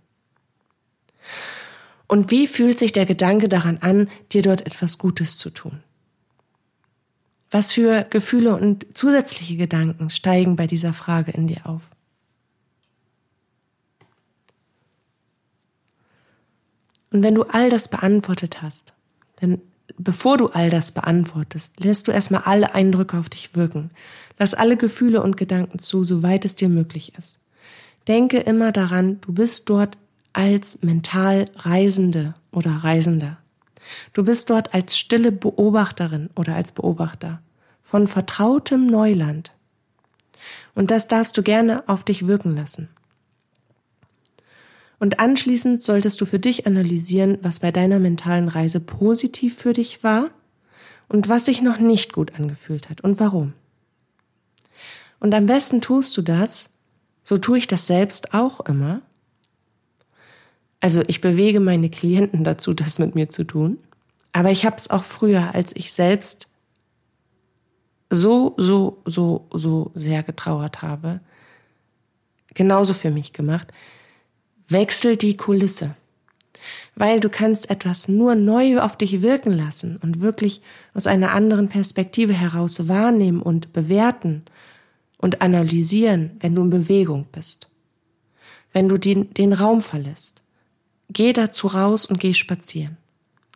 Und 2.05 2.29
wie 2.29 2.45
fühlt 2.45 2.77
sich 2.77 2.91
der 2.91 3.07
Gedanke 3.07 3.49
daran 3.49 3.79
an, 3.79 4.07
dir 4.31 4.43
dort 4.43 4.67
etwas 4.67 4.99
Gutes 4.99 5.39
zu 5.39 5.49
tun? 5.49 5.81
Was 7.49 7.71
für 7.71 8.03
Gefühle 8.03 8.55
und 8.55 8.85
zusätzliche 8.95 9.57
Gedanken 9.57 10.11
steigen 10.11 10.55
bei 10.55 10.67
dieser 10.67 10.93
Frage 10.93 11.31
in 11.31 11.47
dir 11.47 11.65
auf? 11.65 11.89
Und 17.09 17.23
wenn 17.23 17.33
du 17.33 17.45
all 17.45 17.71
das 17.71 17.87
beantwortet 17.87 18.61
hast, 18.61 18.93
denn 19.41 19.59
bevor 19.97 20.37
du 20.37 20.47
all 20.47 20.69
das 20.69 20.91
beantwortest, 20.91 21.83
lässt 21.83 22.07
du 22.07 22.11
erstmal 22.11 22.41
alle 22.43 22.75
Eindrücke 22.75 23.17
auf 23.17 23.29
dich 23.29 23.55
wirken. 23.55 23.91
Lass 24.39 24.53
alle 24.53 24.77
Gefühle 24.77 25.21
und 25.21 25.37
Gedanken 25.37 25.79
zu, 25.79 26.03
soweit 26.03 26.45
es 26.45 26.55
dir 26.55 26.69
möglich 26.69 27.13
ist. 27.17 27.37
Denke 28.07 28.37
immer 28.37 28.71
daran, 28.71 29.21
du 29.21 29.33
bist 29.33 29.69
dort 29.69 29.97
als 30.33 30.79
mental 30.81 31.49
Reisende 31.55 32.33
oder 32.51 32.71
Reisender. 32.71 33.37
Du 34.13 34.23
bist 34.23 34.49
dort 34.49 34.73
als 34.73 34.97
stille 34.97 35.31
Beobachterin 35.31 36.29
oder 36.35 36.55
als 36.55 36.71
Beobachter 36.71 37.41
von 37.83 38.07
vertrautem 38.07 38.87
Neuland. 38.87 39.51
Und 40.75 40.89
das 40.89 41.07
darfst 41.07 41.37
du 41.37 41.43
gerne 41.43 41.87
auf 41.87 42.03
dich 42.03 42.27
wirken 42.27 42.55
lassen. 42.55 42.89
Und 44.99 45.19
anschließend 45.19 45.83
solltest 45.83 46.21
du 46.21 46.25
für 46.25 46.39
dich 46.39 46.65
analysieren, 46.65 47.37
was 47.41 47.59
bei 47.59 47.71
deiner 47.71 47.99
mentalen 47.99 48.47
Reise 48.47 48.79
positiv 48.79 49.57
für 49.57 49.73
dich 49.73 50.03
war 50.03 50.29
und 51.09 51.29
was 51.29 51.45
sich 51.45 51.61
noch 51.61 51.79
nicht 51.79 52.13
gut 52.13 52.35
angefühlt 52.35 52.89
hat 52.89 53.01
und 53.01 53.19
warum. 53.19 53.53
Und 55.19 55.33
am 55.33 55.45
besten 55.45 55.81
tust 55.81 56.15
du 56.17 56.21
das, 56.21 56.69
so 57.23 57.37
tue 57.37 57.57
ich 57.57 57.67
das 57.67 57.87
selbst 57.87 58.33
auch 58.33 58.61
immer, 58.61 59.01
also 60.83 61.01
ich 61.07 61.21
bewege 61.21 61.61
meine 61.61 61.89
Klienten 61.89 62.43
dazu, 62.43 62.73
das 62.73 62.99
mit 62.99 63.15
mir 63.15 63.29
zu 63.29 63.45
tun. 63.45 63.77
Aber 64.33 64.51
ich 64.51 64.65
habe 64.65 64.75
es 64.75 64.89
auch 64.89 65.05
früher, 65.05 65.55
als 65.55 65.73
ich 65.73 65.93
selbst 65.93 66.49
so, 68.09 68.53
so, 68.57 69.01
so, 69.05 69.47
so 69.53 69.91
sehr 69.93 70.23
getrauert 70.23 70.81
habe, 70.81 71.21
genauso 72.53 72.93
für 72.93 73.11
mich 73.11 73.31
gemacht. 73.31 73.71
Wechsel 74.69 75.17
die 75.17 75.37
Kulisse. 75.37 75.95
Weil 76.95 77.19
du 77.19 77.29
kannst 77.29 77.69
etwas 77.69 78.07
nur 78.07 78.35
neu 78.35 78.79
auf 78.79 78.97
dich 78.97 79.21
wirken 79.21 79.51
lassen 79.51 79.97
und 79.97 80.21
wirklich 80.21 80.61
aus 80.93 81.07
einer 81.07 81.31
anderen 81.31 81.67
Perspektive 81.69 82.33
heraus 82.33 82.87
wahrnehmen 82.87 83.41
und 83.41 83.73
bewerten 83.73 84.43
und 85.17 85.41
analysieren, 85.41 86.31
wenn 86.39 86.55
du 86.55 86.63
in 86.63 86.69
Bewegung 86.69 87.27
bist. 87.31 87.67
Wenn 88.71 88.89
du 88.89 88.97
den, 88.97 89.33
den 89.33 89.53
Raum 89.53 89.81
verlässt. 89.81 90.41
Geh 91.09 91.33
dazu 91.33 91.67
raus 91.67 92.05
und 92.05 92.19
geh 92.19 92.33
spazieren. 92.33 92.97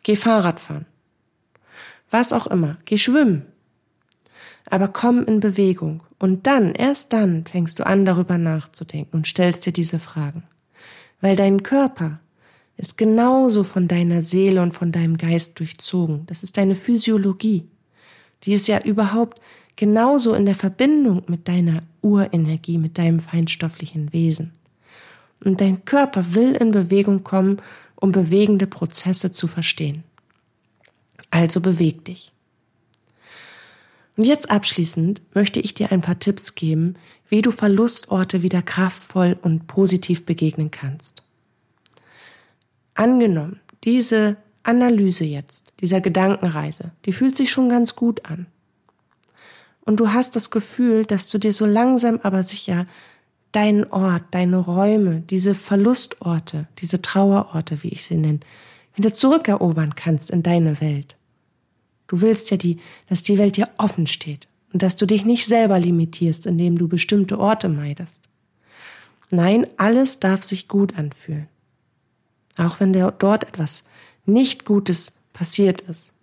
Geh 0.02 0.16
Fahrrad 0.16 0.60
fahren. 0.60 0.86
Was 2.10 2.32
auch 2.32 2.46
immer. 2.46 2.78
Geh 2.84 2.98
schwimmen. 2.98 3.46
Aber 4.66 4.88
komm 4.88 5.24
in 5.24 5.40
Bewegung. 5.40 6.02
Und 6.18 6.46
dann, 6.46 6.74
erst 6.74 7.12
dann, 7.12 7.46
fängst 7.46 7.78
du 7.78 7.86
an, 7.86 8.04
darüber 8.04 8.38
nachzudenken 8.38 9.16
und 9.16 9.26
stellst 9.26 9.66
dir 9.66 9.72
diese 9.72 9.98
Fragen. 9.98 10.44
Weil 11.20 11.36
dein 11.36 11.62
Körper 11.62 12.20
ist 12.76 12.96
genauso 12.96 13.64
von 13.64 13.88
deiner 13.88 14.22
Seele 14.22 14.62
und 14.62 14.72
von 14.72 14.92
deinem 14.92 15.18
Geist 15.18 15.58
durchzogen. 15.58 16.24
Das 16.26 16.42
ist 16.42 16.56
deine 16.56 16.76
Physiologie. 16.76 17.66
Die 18.44 18.52
ist 18.52 18.68
ja 18.68 18.80
überhaupt 18.80 19.40
genauso 19.74 20.34
in 20.34 20.46
der 20.46 20.54
Verbindung 20.54 21.24
mit 21.26 21.48
deiner 21.48 21.82
Urenergie, 22.02 22.78
mit 22.78 22.98
deinem 22.98 23.18
feinstofflichen 23.18 24.12
Wesen. 24.12 24.52
Und 25.44 25.60
dein 25.60 25.84
Körper 25.84 26.34
will 26.34 26.54
in 26.54 26.70
Bewegung 26.70 27.24
kommen, 27.24 27.60
um 27.96 28.12
bewegende 28.12 28.66
Prozesse 28.66 29.32
zu 29.32 29.48
verstehen. 29.48 30.04
Also 31.30 31.60
beweg 31.60 32.04
dich. 32.04 32.32
Und 34.16 34.24
jetzt 34.24 34.50
abschließend 34.50 35.22
möchte 35.34 35.60
ich 35.60 35.74
dir 35.74 35.92
ein 35.92 36.00
paar 36.00 36.18
Tipps 36.18 36.56
geben, 36.56 36.96
wie 37.28 37.42
du 37.42 37.50
Verlustorte 37.50 38.42
wieder 38.42 38.62
kraftvoll 38.62 39.38
und 39.42 39.66
positiv 39.66 40.24
begegnen 40.24 40.70
kannst. 40.70 41.22
Angenommen, 42.94 43.60
diese 43.84 44.36
Analyse 44.62 45.24
jetzt, 45.24 45.72
dieser 45.80 46.00
Gedankenreise, 46.00 46.92
die 47.04 47.12
fühlt 47.12 47.36
sich 47.36 47.50
schon 47.50 47.68
ganz 47.68 47.94
gut 47.94 48.24
an. 48.24 48.46
Und 49.82 50.00
du 50.00 50.12
hast 50.12 50.36
das 50.36 50.50
Gefühl, 50.50 51.06
dass 51.06 51.28
du 51.28 51.38
dir 51.38 51.52
so 51.52 51.64
langsam 51.64 52.20
aber 52.22 52.42
sicher 52.42 52.86
deinen 53.52 53.84
Ort, 53.84 54.24
deine 54.32 54.58
Räume, 54.58 55.20
diese 55.20 55.54
Verlustorte, 55.54 56.66
diese 56.78 57.00
Trauerorte, 57.00 57.82
wie 57.82 57.88
ich 57.88 58.04
sie 58.04 58.16
nenne, 58.16 58.40
wieder 58.94 59.14
zurückerobern 59.14 59.94
kannst 59.94 60.30
in 60.30 60.42
deine 60.42 60.80
Welt. 60.80 61.16
Du 62.08 62.20
willst 62.20 62.50
ja 62.50 62.56
die, 62.56 62.80
dass 63.08 63.22
die 63.22 63.38
Welt 63.38 63.56
dir 63.56 63.68
offen 63.78 64.06
steht 64.06 64.48
und 64.72 64.82
dass 64.82 64.96
du 64.96 65.06
dich 65.06 65.24
nicht 65.24 65.46
selber 65.46 65.78
limitierst, 65.78 66.46
indem 66.46 66.78
du 66.78 66.88
bestimmte 66.88 67.38
Orte 67.38 67.68
meidest. 67.68 68.28
Nein, 69.30 69.66
alles 69.76 70.20
darf 70.20 70.42
sich 70.42 70.68
gut 70.68 70.98
anfühlen. 70.98 71.48
Auch 72.56 72.80
wenn 72.80 72.92
der, 72.92 73.10
dort 73.12 73.44
etwas 73.44 73.84
nicht 74.24 74.64
Gutes 74.64 75.18
passiert 75.32 75.82
ist. 75.82 76.14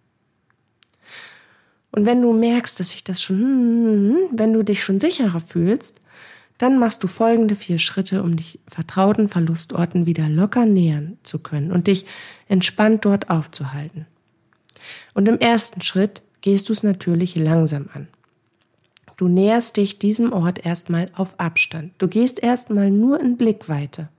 Und 1.92 2.06
wenn 2.06 2.22
du 2.22 2.34
merkst, 2.34 2.80
dass 2.80 2.92
sich 2.92 3.04
das 3.04 3.22
schon, 3.22 3.40
hm, 3.40 4.18
wenn 4.32 4.52
du 4.52 4.64
dich 4.64 4.84
schon 4.84 5.00
sicherer 5.00 5.40
fühlst, 5.40 6.02
dann 6.58 6.80
machst 6.80 7.04
du 7.04 7.08
folgende 7.08 7.56
vier 7.56 7.80
Schritte, 7.80 8.24
um 8.24 8.36
dich 8.36 8.60
vertrauten 8.68 9.30
Verlustorten 9.30 10.06
wieder 10.06 10.30
locker 10.30 10.66
nähern 10.66 11.18
zu 11.24 11.40
können 11.40 11.72
und 11.72 11.88
dich 11.88 12.06
entspannt 12.48 13.06
dort 13.06 13.30
aufzuhalten. 13.30 14.06
Und 15.14 15.28
im 15.28 15.40
ersten 15.40 15.82
Schritt 15.82 16.22
gehst 16.42 16.70
du 16.70 16.74
es 16.74 16.84
natürlich 16.84 17.36
langsam 17.36 17.90
an. 17.94 18.08
Du 19.18 19.28
näherst 19.28 19.78
dich 19.78 19.98
diesem 19.98 20.34
Ort 20.34 20.66
erstmal 20.66 21.10
auf 21.16 21.40
Abstand. 21.40 21.94
Du 21.98 22.08
gehst 22.08 22.42
erstmal 22.42 22.92
nur 22.92 23.20
in 23.20 23.38
Blickweite, 23.38 24.10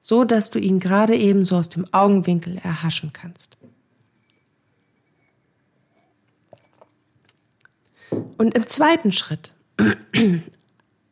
so 0.00 0.24
dass 0.24 0.50
du 0.50 0.58
ihn 0.58 0.80
gerade 0.80 1.16
eben 1.16 1.44
so 1.44 1.56
aus 1.56 1.68
dem 1.68 1.92
Augenwinkel 1.92 2.58
erhaschen 2.58 3.12
kannst. 3.12 3.58
Und 8.38 8.54
im 8.54 8.66
zweiten 8.66 9.12
Schritt 9.12 9.52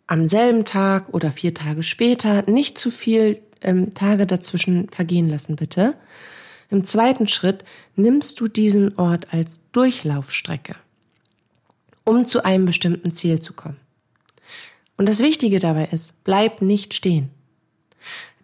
am 0.07 0.29
selben 0.29 0.65
Tag 0.65 1.15
oder 1.15 1.31
vier 1.31 1.55
Tage 1.55 1.83
später 1.83 2.43
nicht 2.51 2.79
zu 2.79 2.91
viel 2.91 3.41
ähm, 3.63 3.95
Tage 3.95 4.27
dazwischen 4.27 4.89
vergehen 4.89 5.29
lassen, 5.29 5.57
bitte. 5.57 5.95
Im 6.71 6.85
zweiten 6.85 7.27
Schritt 7.27 7.65
nimmst 7.97 8.41
du 8.41 8.49
diesen 8.49 8.97
Ort 8.97 9.33
als 9.33 9.61
Durchlaufstrecke, 9.73 10.77
um 12.11 12.27
zu 12.27 12.45
einem 12.45 12.65
bestimmten 12.65 13.13
Ziel 13.13 13.41
zu 13.41 13.53
kommen. 13.53 13.77
Und 14.97 15.09
das 15.09 15.21
Wichtige 15.21 15.61
dabei 15.61 15.89
ist, 15.93 16.25
bleib 16.25 16.61
nicht 16.61 16.93
stehen. 16.93 17.31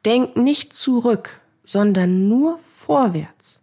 Denk 0.05 0.37
nicht 0.37 0.73
zurück, 0.73 1.41
sondern 1.65 2.29
nur 2.29 2.59
vorwärts. 2.59 3.61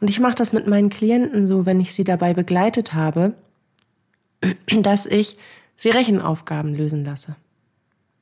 Und 0.00 0.08
ich 0.08 0.20
mache 0.20 0.34
das 0.34 0.54
mit 0.54 0.66
meinen 0.66 0.88
Klienten 0.88 1.46
so, 1.46 1.66
wenn 1.66 1.80
ich 1.80 1.94
sie 1.94 2.04
dabei 2.04 2.32
begleitet 2.32 2.94
habe, 2.94 3.34
dass 4.80 5.04
ich 5.04 5.36
sie 5.76 5.90
Rechenaufgaben 5.90 6.74
lösen 6.74 7.04
lasse. 7.04 7.36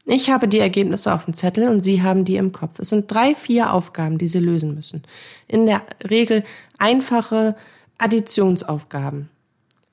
Ich 0.05 0.31
habe 0.31 0.49
die 0.49 0.59
Ergebnisse 0.59 1.14
auf 1.14 1.27
dem 1.27 1.35
Zettel 1.35 1.68
und 1.68 1.83
Sie 1.83 2.03
haben 2.03 2.25
die 2.25 2.35
im 2.35 2.51
Kopf. 2.51 2.81
Es 2.81 2.90
sind 2.90 3.09
drei, 3.09 3.37
vier 3.37 3.73
Aufgaben, 3.73 4.18
die 4.18 4.27
Sie 4.27 4.40
lösen 4.40 4.75
müssen. 4.75 5.05
In 5.47 5.64
der 5.64 5.83
Regel 6.11 6.42
einfache 6.77 7.55
Additionsaufgaben. 7.99 9.29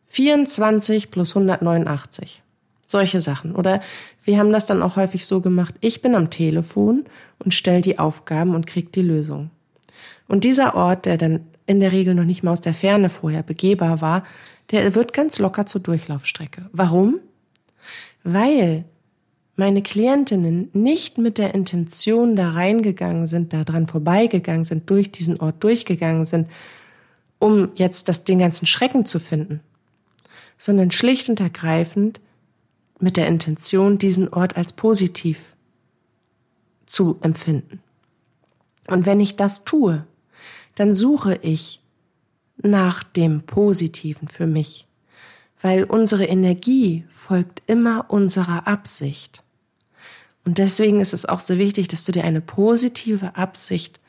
24 0.10 1.12
plus 1.12 1.36
189. 1.36 2.41
Solche 2.88 3.22
Sachen. 3.22 3.56
Oder 3.56 3.82
wir 4.24 4.38
haben 4.38 4.52
das 4.52 4.65
dann 4.65 4.82
auch 4.82 4.95
häufig 4.95 5.26
so 5.26 5.41
gemacht, 5.41 5.76
ich 5.80 6.02
bin 6.02 6.15
am 6.15 6.30
Telefon 6.30 7.06
und 7.38 7.54
stelle 7.54 7.82
die 7.82 8.00
Aufgaben 8.00 8.56
und 8.56 8.67
krieg 8.67 8.91
die 8.91 9.02
Lösung. 9.02 9.52
Und 10.28 10.43
dieser 10.43 10.76
Ort, 10.76 11.06
der 11.06 11.17
dann 11.17 11.41
in 11.65 11.80
der 11.80 11.91
Regel 11.91 12.15
noch 12.15 12.24
nicht 12.24 12.43
mal 12.43 12.52
aus 12.52 12.62
der 12.62 12.74
Ferne 12.74 13.10
vorher 13.10 13.43
begehbar 13.43 14.02
war, 14.02 14.24
der 14.72 14.95
wird 14.95 15.13
ganz 15.13 15.39
locker 15.39 15.65
zur 15.65 15.82
Durchlaufstrecke. 15.82 16.69
Warum? 16.72 17.19
weil 18.24 18.86
meine 19.56 19.82
Klientinnen 19.82 20.69
nicht 20.74 21.17
mit 21.17 21.38
der 21.38 21.54
Intention 21.54 22.36
da 22.36 22.52
reingegangen 22.52 23.28
sind, 23.28 23.52
da 23.54 23.63
dran 23.63 23.88
vorbeigegangen 23.88 24.63
sind, 24.63 24.89
durch 24.89 25.12
diesen 25.12 25.39
Ort 25.39 25.63
durchgegangen 25.63 26.26
sind, 26.26 26.48
um 27.39 27.69
jetzt 27.76 28.08
das, 28.08 28.24
den 28.24 28.39
ganzen 28.39 28.65
Schrecken 28.65 29.06
zu 29.06 29.19
finden, 29.19 29.60
sondern 30.60 30.91
schlicht 30.91 31.30
und 31.30 31.39
ergreifend 31.39 32.19
mit 33.00 33.17
der 33.17 33.28
Intention, 33.28 33.98
diesen 33.98 34.28
Ort 34.28 34.58
als 34.58 34.74
positiv 34.74 35.39
zu 36.86 37.17
empfinden. 37.22 37.82
Und 38.88 39.06
wenn 39.06 39.22
ich 39.22 39.38
das 39.38 39.63
tue, 39.63 40.06
dann 40.76 40.93
suche 40.93 41.39
ich 41.41 41.80
nach 42.58 43.04
dem 43.04 43.43
Positiven 43.43 44.28
für 44.28 44.48
mich, 44.48 44.86
weil 45.62 45.86
unsere 45.86 46.26
Energie 46.26 47.06
folgt 47.10 47.63
immer 47.65 48.06
unserer 48.10 48.67
Absicht. 48.67 49.41
Und 50.43 50.58
deswegen 50.58 51.00
ist 51.00 51.13
es 51.13 51.26
auch 51.26 51.39
so 51.39 51.58
wichtig, 51.58 51.88
dass 51.88 52.04
du 52.04 52.12
dir 52.12 52.26
eine 52.26 52.41
positive 52.41 53.36
Absicht 53.36 54.00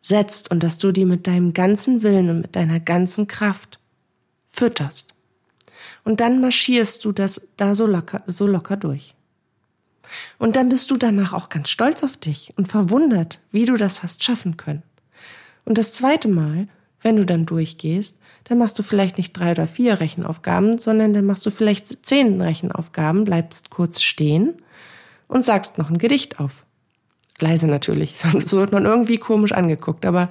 setzt 0.00 0.50
und 0.50 0.62
dass 0.62 0.78
du 0.78 0.90
die 0.90 1.04
mit 1.04 1.26
deinem 1.26 1.52
ganzen 1.52 2.02
Willen 2.02 2.30
und 2.30 2.40
mit 2.40 2.56
deiner 2.56 2.80
ganzen 2.80 3.28
Kraft 3.28 3.78
fütterst. 4.50 5.15
Und 6.06 6.20
dann 6.20 6.40
marschierst 6.40 7.04
du 7.04 7.10
das 7.10 7.48
da 7.56 7.74
so 7.74 7.84
locker, 7.84 8.22
so 8.28 8.46
locker 8.46 8.76
durch. 8.76 9.16
Und 10.38 10.54
dann 10.54 10.68
bist 10.68 10.88
du 10.92 10.96
danach 10.96 11.32
auch 11.32 11.48
ganz 11.48 11.68
stolz 11.68 12.04
auf 12.04 12.16
dich 12.16 12.52
und 12.56 12.68
verwundert, 12.68 13.40
wie 13.50 13.64
du 13.64 13.76
das 13.76 14.04
hast 14.04 14.22
schaffen 14.22 14.56
können. 14.56 14.84
Und 15.64 15.78
das 15.78 15.92
zweite 15.92 16.28
Mal, 16.28 16.68
wenn 17.02 17.16
du 17.16 17.26
dann 17.26 17.44
durchgehst, 17.44 18.20
dann 18.44 18.58
machst 18.58 18.78
du 18.78 18.84
vielleicht 18.84 19.18
nicht 19.18 19.32
drei 19.32 19.50
oder 19.50 19.66
vier 19.66 19.98
Rechenaufgaben, 19.98 20.78
sondern 20.78 21.12
dann 21.12 21.26
machst 21.26 21.44
du 21.44 21.50
vielleicht 21.50 22.06
zehn 22.06 22.40
Rechenaufgaben, 22.40 23.24
bleibst 23.24 23.70
kurz 23.70 24.00
stehen 24.00 24.54
und 25.26 25.44
sagst 25.44 25.76
noch 25.76 25.90
ein 25.90 25.98
Gedicht 25.98 26.38
auf. 26.38 26.64
Leise 27.40 27.66
natürlich, 27.66 28.16
sonst 28.18 28.52
wird 28.52 28.70
man 28.70 28.84
irgendwie 28.84 29.18
komisch 29.18 29.50
angeguckt, 29.50 30.06
aber 30.06 30.30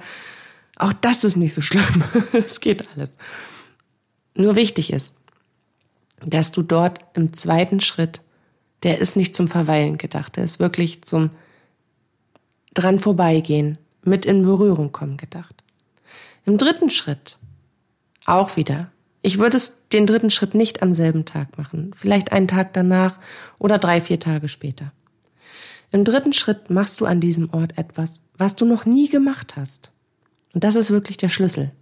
auch 0.76 0.94
das 0.94 1.22
ist 1.22 1.36
nicht 1.36 1.52
so 1.52 1.60
schlimm. 1.60 2.02
es 2.32 2.60
geht 2.60 2.88
alles. 2.96 3.10
Nur 4.34 4.56
wichtig 4.56 4.90
ist, 4.90 5.12
dass 6.24 6.52
du 6.52 6.62
dort 6.62 7.00
im 7.14 7.32
zweiten 7.32 7.80
Schritt, 7.80 8.20
der 8.82 8.98
ist 8.98 9.16
nicht 9.16 9.34
zum 9.34 9.48
Verweilen 9.48 9.98
gedacht, 9.98 10.36
der 10.36 10.44
ist 10.44 10.60
wirklich 10.60 11.02
zum 11.02 11.30
dran 12.74 12.98
vorbeigehen, 12.98 13.78
mit 14.02 14.24
in 14.24 14.42
Berührung 14.42 14.92
kommen 14.92 15.16
gedacht. 15.16 15.62
Im 16.44 16.58
dritten 16.58 16.90
Schritt 16.90 17.38
auch 18.24 18.56
wieder. 18.56 18.90
Ich 19.22 19.38
würde 19.38 19.56
es 19.56 19.88
den 19.92 20.06
dritten 20.06 20.30
Schritt 20.30 20.54
nicht 20.54 20.82
am 20.82 20.94
selben 20.94 21.24
Tag 21.24 21.58
machen, 21.58 21.92
vielleicht 21.96 22.32
einen 22.32 22.48
Tag 22.48 22.72
danach 22.74 23.18
oder 23.58 23.78
drei, 23.78 24.00
vier 24.00 24.20
Tage 24.20 24.48
später. 24.48 24.92
Im 25.90 26.04
dritten 26.04 26.32
Schritt 26.32 26.70
machst 26.70 27.00
du 27.00 27.06
an 27.06 27.20
diesem 27.20 27.52
Ort 27.52 27.78
etwas, 27.78 28.20
was 28.36 28.56
du 28.56 28.64
noch 28.64 28.84
nie 28.84 29.08
gemacht 29.08 29.56
hast. 29.56 29.90
Und 30.52 30.64
das 30.64 30.76
ist 30.76 30.90
wirklich 30.90 31.16
der 31.16 31.28
Schlüssel. 31.28 31.72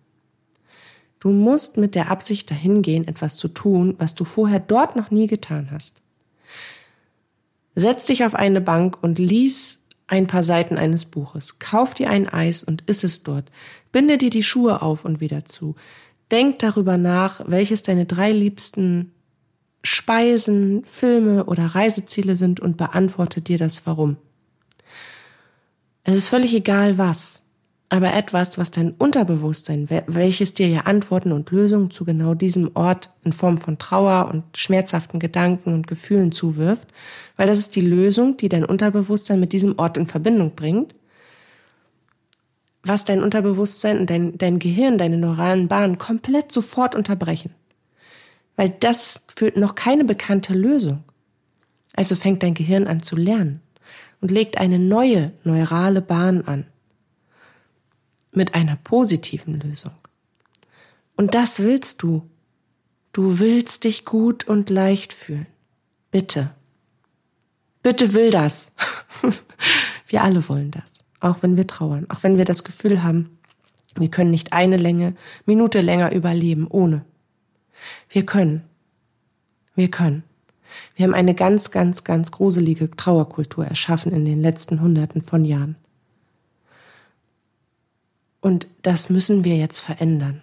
Du 1.24 1.30
musst 1.30 1.78
mit 1.78 1.94
der 1.94 2.10
Absicht 2.10 2.50
dahin 2.50 2.82
gehen, 2.82 3.08
etwas 3.08 3.38
zu 3.38 3.48
tun, 3.48 3.94
was 3.96 4.14
du 4.14 4.24
vorher 4.24 4.60
dort 4.60 4.94
noch 4.94 5.10
nie 5.10 5.26
getan 5.26 5.70
hast. 5.70 6.02
Setz 7.74 8.04
dich 8.04 8.26
auf 8.26 8.34
eine 8.34 8.60
Bank 8.60 9.02
und 9.02 9.18
lies 9.18 9.82
ein 10.06 10.26
paar 10.26 10.42
Seiten 10.42 10.76
eines 10.76 11.06
Buches. 11.06 11.58
Kauf 11.58 11.94
dir 11.94 12.10
ein 12.10 12.28
Eis 12.28 12.62
und 12.62 12.84
iss 12.90 13.04
es 13.04 13.22
dort. 13.22 13.50
Binde 13.90 14.18
dir 14.18 14.28
die 14.28 14.42
Schuhe 14.42 14.82
auf 14.82 15.06
und 15.06 15.22
wieder 15.22 15.46
zu. 15.46 15.76
Denk 16.30 16.58
darüber 16.58 16.98
nach, 16.98 17.40
welches 17.46 17.82
deine 17.82 18.04
drei 18.04 18.30
liebsten 18.30 19.10
Speisen, 19.82 20.84
Filme 20.84 21.46
oder 21.46 21.68
Reiseziele 21.68 22.36
sind 22.36 22.60
und 22.60 22.76
beantworte 22.76 23.40
dir 23.40 23.56
das 23.56 23.86
Warum. 23.86 24.18
Es 26.02 26.16
ist 26.16 26.28
völlig 26.28 26.52
egal 26.52 26.98
was 26.98 27.43
aber 27.90 28.12
etwas, 28.12 28.58
was 28.58 28.70
dein 28.70 28.92
Unterbewusstsein, 28.92 29.88
welches 30.06 30.54
dir 30.54 30.68
ja 30.68 30.80
Antworten 30.80 31.32
und 31.32 31.50
Lösungen 31.50 31.90
zu 31.90 32.04
genau 32.04 32.34
diesem 32.34 32.70
Ort 32.74 33.10
in 33.22 33.32
Form 33.32 33.58
von 33.58 33.78
Trauer 33.78 34.30
und 34.32 34.56
schmerzhaften 34.56 35.20
Gedanken 35.20 35.72
und 35.72 35.86
Gefühlen 35.86 36.32
zuwirft, 36.32 36.88
weil 37.36 37.46
das 37.46 37.58
ist 37.58 37.76
die 37.76 37.82
Lösung, 37.82 38.36
die 38.36 38.48
dein 38.48 38.64
Unterbewusstsein 38.64 39.38
mit 39.38 39.52
diesem 39.52 39.78
Ort 39.78 39.96
in 39.96 40.06
Verbindung 40.06 40.54
bringt, 40.56 40.94
was 42.82 43.04
dein 43.04 43.22
Unterbewusstsein 43.22 43.98
und 44.00 44.10
dein, 44.10 44.36
dein 44.38 44.58
Gehirn, 44.58 44.98
deine 44.98 45.16
neuralen 45.16 45.68
Bahnen 45.68 45.98
komplett 45.98 46.52
sofort 46.52 46.94
unterbrechen. 46.94 47.54
Weil 48.56 48.70
das 48.80 49.24
führt 49.34 49.56
noch 49.56 49.74
keine 49.74 50.04
bekannte 50.04 50.52
Lösung. 50.52 51.04
Also 51.94 52.14
fängt 52.14 52.42
dein 52.42 52.54
Gehirn 52.54 52.86
an 52.86 53.02
zu 53.02 53.16
lernen 53.16 53.60
und 54.20 54.30
legt 54.30 54.58
eine 54.58 54.78
neue 54.78 55.32
neurale 55.44 56.00
Bahn 56.00 56.42
an 56.46 56.66
mit 58.36 58.54
einer 58.54 58.76
positiven 58.76 59.60
Lösung. 59.60 59.92
Und 61.16 61.34
das 61.34 61.60
willst 61.60 62.02
du. 62.02 62.28
Du 63.12 63.38
willst 63.38 63.84
dich 63.84 64.04
gut 64.04 64.46
und 64.48 64.70
leicht 64.70 65.12
fühlen. 65.12 65.46
Bitte. 66.10 66.50
Bitte 67.82 68.14
will 68.14 68.30
das. 68.30 68.72
wir 70.08 70.22
alle 70.22 70.48
wollen 70.48 70.70
das. 70.70 71.04
Auch 71.20 71.42
wenn 71.42 71.56
wir 71.56 71.66
trauern. 71.66 72.06
Auch 72.08 72.22
wenn 72.22 72.38
wir 72.38 72.44
das 72.44 72.64
Gefühl 72.64 73.02
haben, 73.02 73.38
wir 73.96 74.08
können 74.08 74.30
nicht 74.30 74.52
eine 74.52 74.76
Länge, 74.76 75.14
Minute 75.46 75.80
länger 75.80 76.12
überleben 76.12 76.66
ohne. 76.68 77.04
Wir 78.08 78.26
können. 78.26 78.62
Wir 79.74 79.90
können. 79.90 80.24
Wir 80.96 81.04
haben 81.04 81.14
eine 81.14 81.34
ganz, 81.34 81.70
ganz, 81.70 82.04
ganz 82.04 82.32
gruselige 82.32 82.90
Trauerkultur 82.90 83.64
erschaffen 83.64 84.12
in 84.12 84.24
den 84.24 84.40
letzten 84.40 84.80
Hunderten 84.80 85.22
von 85.22 85.44
Jahren. 85.44 85.76
Und 88.44 88.66
das 88.82 89.08
müssen 89.08 89.42
wir 89.42 89.56
jetzt 89.56 89.80
verändern. 89.80 90.42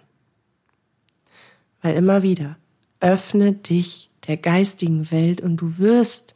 Weil 1.82 1.94
immer 1.94 2.24
wieder, 2.24 2.56
öffne 2.98 3.52
dich 3.52 4.10
der 4.26 4.36
geistigen 4.38 5.12
Welt 5.12 5.40
und 5.40 5.58
du 5.58 5.78
wirst 5.78 6.34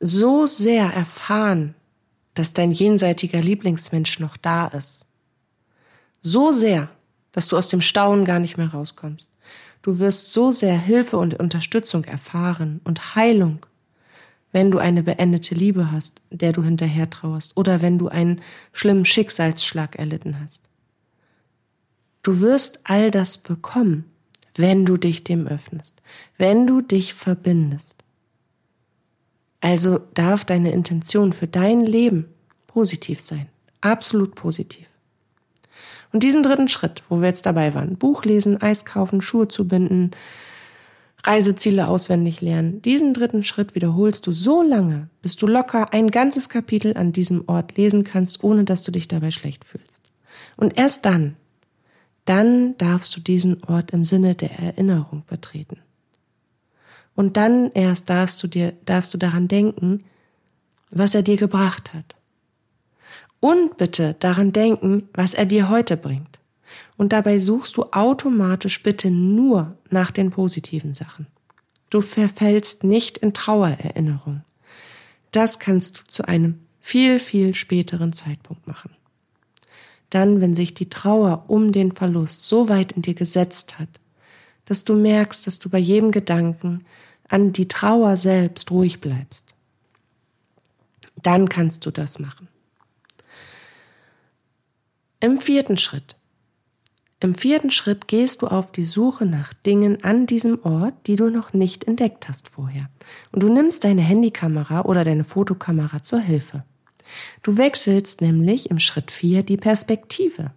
so 0.00 0.44
sehr 0.44 0.92
erfahren, 0.92 1.74
dass 2.34 2.52
dein 2.52 2.72
jenseitiger 2.72 3.40
Lieblingsmensch 3.40 4.20
noch 4.20 4.36
da 4.36 4.66
ist. 4.66 5.06
So 6.20 6.52
sehr, 6.52 6.90
dass 7.32 7.48
du 7.48 7.56
aus 7.56 7.68
dem 7.68 7.80
Staunen 7.80 8.26
gar 8.26 8.38
nicht 8.38 8.58
mehr 8.58 8.68
rauskommst. 8.68 9.32
Du 9.80 9.98
wirst 9.98 10.34
so 10.34 10.50
sehr 10.50 10.78
Hilfe 10.78 11.16
und 11.16 11.40
Unterstützung 11.40 12.04
erfahren 12.04 12.82
und 12.84 13.14
Heilung 13.14 13.64
wenn 14.52 14.70
du 14.70 14.78
eine 14.78 15.02
beendete 15.02 15.54
Liebe 15.54 15.92
hast, 15.92 16.20
der 16.30 16.52
du 16.52 16.62
hinterher 16.62 17.10
trauerst, 17.10 17.56
oder 17.56 17.82
wenn 17.82 17.98
du 17.98 18.08
einen 18.08 18.40
schlimmen 18.72 19.04
Schicksalsschlag 19.04 19.96
erlitten 19.96 20.40
hast. 20.40 20.62
Du 22.22 22.40
wirst 22.40 22.80
all 22.84 23.10
das 23.10 23.38
bekommen, 23.38 24.04
wenn 24.56 24.84
du 24.84 24.96
dich 24.96 25.24
dem 25.24 25.46
öffnest, 25.46 26.02
wenn 26.36 26.66
du 26.66 26.80
dich 26.80 27.14
verbindest. 27.14 27.96
Also 29.60 30.00
darf 30.14 30.44
deine 30.44 30.72
Intention 30.72 31.32
für 31.32 31.46
dein 31.46 31.80
Leben 31.80 32.26
positiv 32.66 33.20
sein, 33.20 33.48
absolut 33.80 34.34
positiv. 34.34 34.86
Und 36.12 36.22
diesen 36.22 36.42
dritten 36.42 36.68
Schritt, 36.68 37.02
wo 37.08 37.20
wir 37.20 37.28
jetzt 37.28 37.46
dabei 37.46 37.74
waren, 37.74 37.96
Buch 37.96 38.24
lesen, 38.24 38.60
Eis 38.62 38.84
kaufen, 38.84 39.20
Schuhe 39.20 39.48
zu 39.48 39.68
binden, 39.68 40.12
Reiseziele 41.24 41.88
auswendig 41.88 42.40
lernen. 42.40 42.80
Diesen 42.82 43.12
dritten 43.12 43.42
Schritt 43.42 43.74
wiederholst 43.74 44.26
du 44.26 44.32
so 44.32 44.62
lange, 44.62 45.08
bis 45.20 45.36
du 45.36 45.46
locker 45.46 45.92
ein 45.92 46.10
ganzes 46.10 46.48
Kapitel 46.48 46.96
an 46.96 47.12
diesem 47.12 47.44
Ort 47.48 47.76
lesen 47.76 48.04
kannst, 48.04 48.44
ohne 48.44 48.64
dass 48.64 48.84
du 48.84 48.92
dich 48.92 49.08
dabei 49.08 49.30
schlecht 49.30 49.64
fühlst. 49.64 50.02
Und 50.56 50.78
erst 50.78 51.04
dann, 51.04 51.36
dann 52.24 52.76
darfst 52.78 53.16
du 53.16 53.20
diesen 53.20 53.64
Ort 53.64 53.90
im 53.90 54.04
Sinne 54.04 54.34
der 54.34 54.58
Erinnerung 54.58 55.24
betreten. 55.26 55.78
Und 57.14 57.36
dann 57.36 57.70
erst 57.70 58.08
darfst 58.10 58.40
du 58.42 58.46
dir, 58.46 58.74
darfst 58.84 59.12
du 59.12 59.18
daran 59.18 59.48
denken, 59.48 60.04
was 60.90 61.14
er 61.14 61.22
dir 61.22 61.36
gebracht 61.36 61.92
hat. 61.92 62.14
Und 63.40 63.76
bitte 63.76 64.14
daran 64.20 64.52
denken, 64.52 65.08
was 65.14 65.34
er 65.34 65.46
dir 65.46 65.68
heute 65.68 65.96
bringt. 65.96 66.37
Und 66.96 67.12
dabei 67.12 67.38
suchst 67.38 67.76
du 67.76 67.84
automatisch 67.92 68.82
bitte 68.82 69.10
nur 69.10 69.76
nach 69.90 70.10
den 70.10 70.30
positiven 70.30 70.94
Sachen. 70.94 71.26
Du 71.90 72.00
verfällst 72.00 72.84
nicht 72.84 73.18
in 73.18 73.32
Trauererinnerung. 73.32 74.42
Das 75.32 75.58
kannst 75.58 75.98
du 75.98 76.04
zu 76.04 76.28
einem 76.28 76.60
viel, 76.80 77.20
viel 77.20 77.54
späteren 77.54 78.12
Zeitpunkt 78.12 78.66
machen. 78.66 78.90
Dann, 80.10 80.40
wenn 80.40 80.56
sich 80.56 80.74
die 80.74 80.88
Trauer 80.88 81.44
um 81.48 81.72
den 81.72 81.92
Verlust 81.92 82.44
so 82.44 82.68
weit 82.68 82.92
in 82.92 83.02
dir 83.02 83.14
gesetzt 83.14 83.78
hat, 83.78 83.88
dass 84.64 84.84
du 84.84 84.96
merkst, 84.96 85.46
dass 85.46 85.58
du 85.58 85.70
bei 85.70 85.78
jedem 85.78 86.10
Gedanken 86.10 86.84
an 87.28 87.52
die 87.52 87.68
Trauer 87.68 88.16
selbst 88.16 88.70
ruhig 88.70 89.00
bleibst. 89.00 89.54
Dann 91.22 91.48
kannst 91.48 91.84
du 91.84 91.90
das 91.90 92.18
machen. 92.18 92.48
Im 95.20 95.38
vierten 95.38 95.78
Schritt 95.78 96.16
im 97.20 97.34
vierten 97.34 97.72
Schritt 97.72 98.06
gehst 98.06 98.42
du 98.42 98.46
auf 98.46 98.70
die 98.70 98.84
Suche 98.84 99.26
nach 99.26 99.52
Dingen 99.52 100.04
an 100.04 100.26
diesem 100.26 100.64
Ort, 100.64 100.94
die 101.06 101.16
du 101.16 101.30
noch 101.30 101.52
nicht 101.52 101.84
entdeckt 101.84 102.28
hast 102.28 102.48
vorher. 102.48 102.88
Und 103.32 103.42
du 103.42 103.52
nimmst 103.52 103.82
deine 103.82 104.02
Handykamera 104.02 104.82
oder 104.82 105.02
deine 105.02 105.24
Fotokamera 105.24 106.02
zur 106.02 106.20
Hilfe. 106.20 106.62
Du 107.42 107.56
wechselst 107.56 108.20
nämlich 108.20 108.70
im 108.70 108.78
Schritt 108.78 109.10
vier 109.10 109.42
die 109.42 109.56
Perspektive. 109.56 110.52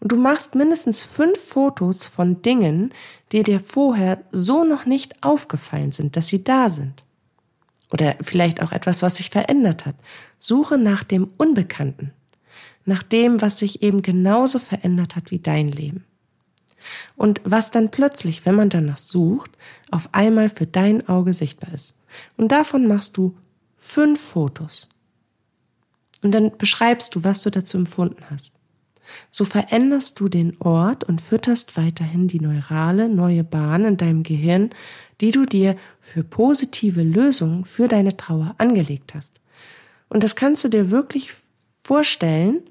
Und 0.00 0.10
du 0.10 0.16
machst 0.16 0.54
mindestens 0.56 1.04
fünf 1.04 1.38
Fotos 1.38 2.06
von 2.06 2.42
Dingen, 2.42 2.92
die 3.30 3.44
dir 3.44 3.60
vorher 3.60 4.24
so 4.32 4.64
noch 4.64 4.84
nicht 4.84 5.22
aufgefallen 5.22 5.92
sind, 5.92 6.16
dass 6.16 6.26
sie 6.26 6.42
da 6.42 6.70
sind. 6.70 7.04
Oder 7.92 8.16
vielleicht 8.20 8.62
auch 8.62 8.72
etwas, 8.72 9.02
was 9.02 9.16
sich 9.16 9.30
verändert 9.30 9.86
hat. 9.86 9.96
Suche 10.38 10.78
nach 10.78 11.04
dem 11.04 11.28
Unbekannten. 11.36 12.12
Nach 12.84 13.02
dem, 13.02 13.40
was 13.40 13.58
sich 13.58 13.82
eben 13.82 14.02
genauso 14.02 14.58
verändert 14.58 15.16
hat 15.16 15.30
wie 15.30 15.38
dein 15.38 15.68
Leben. 15.68 16.04
Und 17.16 17.40
was 17.44 17.70
dann 17.70 17.90
plötzlich, 17.90 18.46
wenn 18.46 18.54
man 18.54 18.70
danach 18.70 18.98
sucht, 18.98 19.50
auf 19.90 20.08
einmal 20.12 20.48
für 20.48 20.66
dein 20.66 21.08
Auge 21.08 21.34
sichtbar 21.34 21.72
ist. 21.74 21.94
Und 22.36 22.52
davon 22.52 22.86
machst 22.86 23.16
du 23.16 23.36
fünf 23.76 24.20
Fotos. 24.20 24.88
Und 26.22 26.32
dann 26.32 26.56
beschreibst 26.56 27.14
du, 27.14 27.24
was 27.24 27.42
du 27.42 27.50
dazu 27.50 27.78
empfunden 27.78 28.24
hast. 28.30 28.56
So 29.30 29.44
veränderst 29.44 30.20
du 30.20 30.28
den 30.28 30.56
Ort 30.60 31.04
und 31.04 31.20
fütterst 31.20 31.76
weiterhin 31.76 32.28
die 32.28 32.40
neurale 32.40 33.08
neue 33.08 33.42
Bahn 33.42 33.84
in 33.84 33.96
deinem 33.96 34.22
Gehirn, 34.22 34.70
die 35.20 35.32
du 35.32 35.46
dir 35.46 35.76
für 36.00 36.22
positive 36.22 37.02
Lösungen 37.02 37.64
für 37.64 37.88
deine 37.88 38.16
Trauer 38.16 38.54
angelegt 38.58 39.14
hast. 39.14 39.40
Und 40.08 40.24
das 40.24 40.36
kannst 40.36 40.64
du 40.64 40.68
dir 40.68 40.90
wirklich 40.90 41.32
vorstellen 41.82 42.62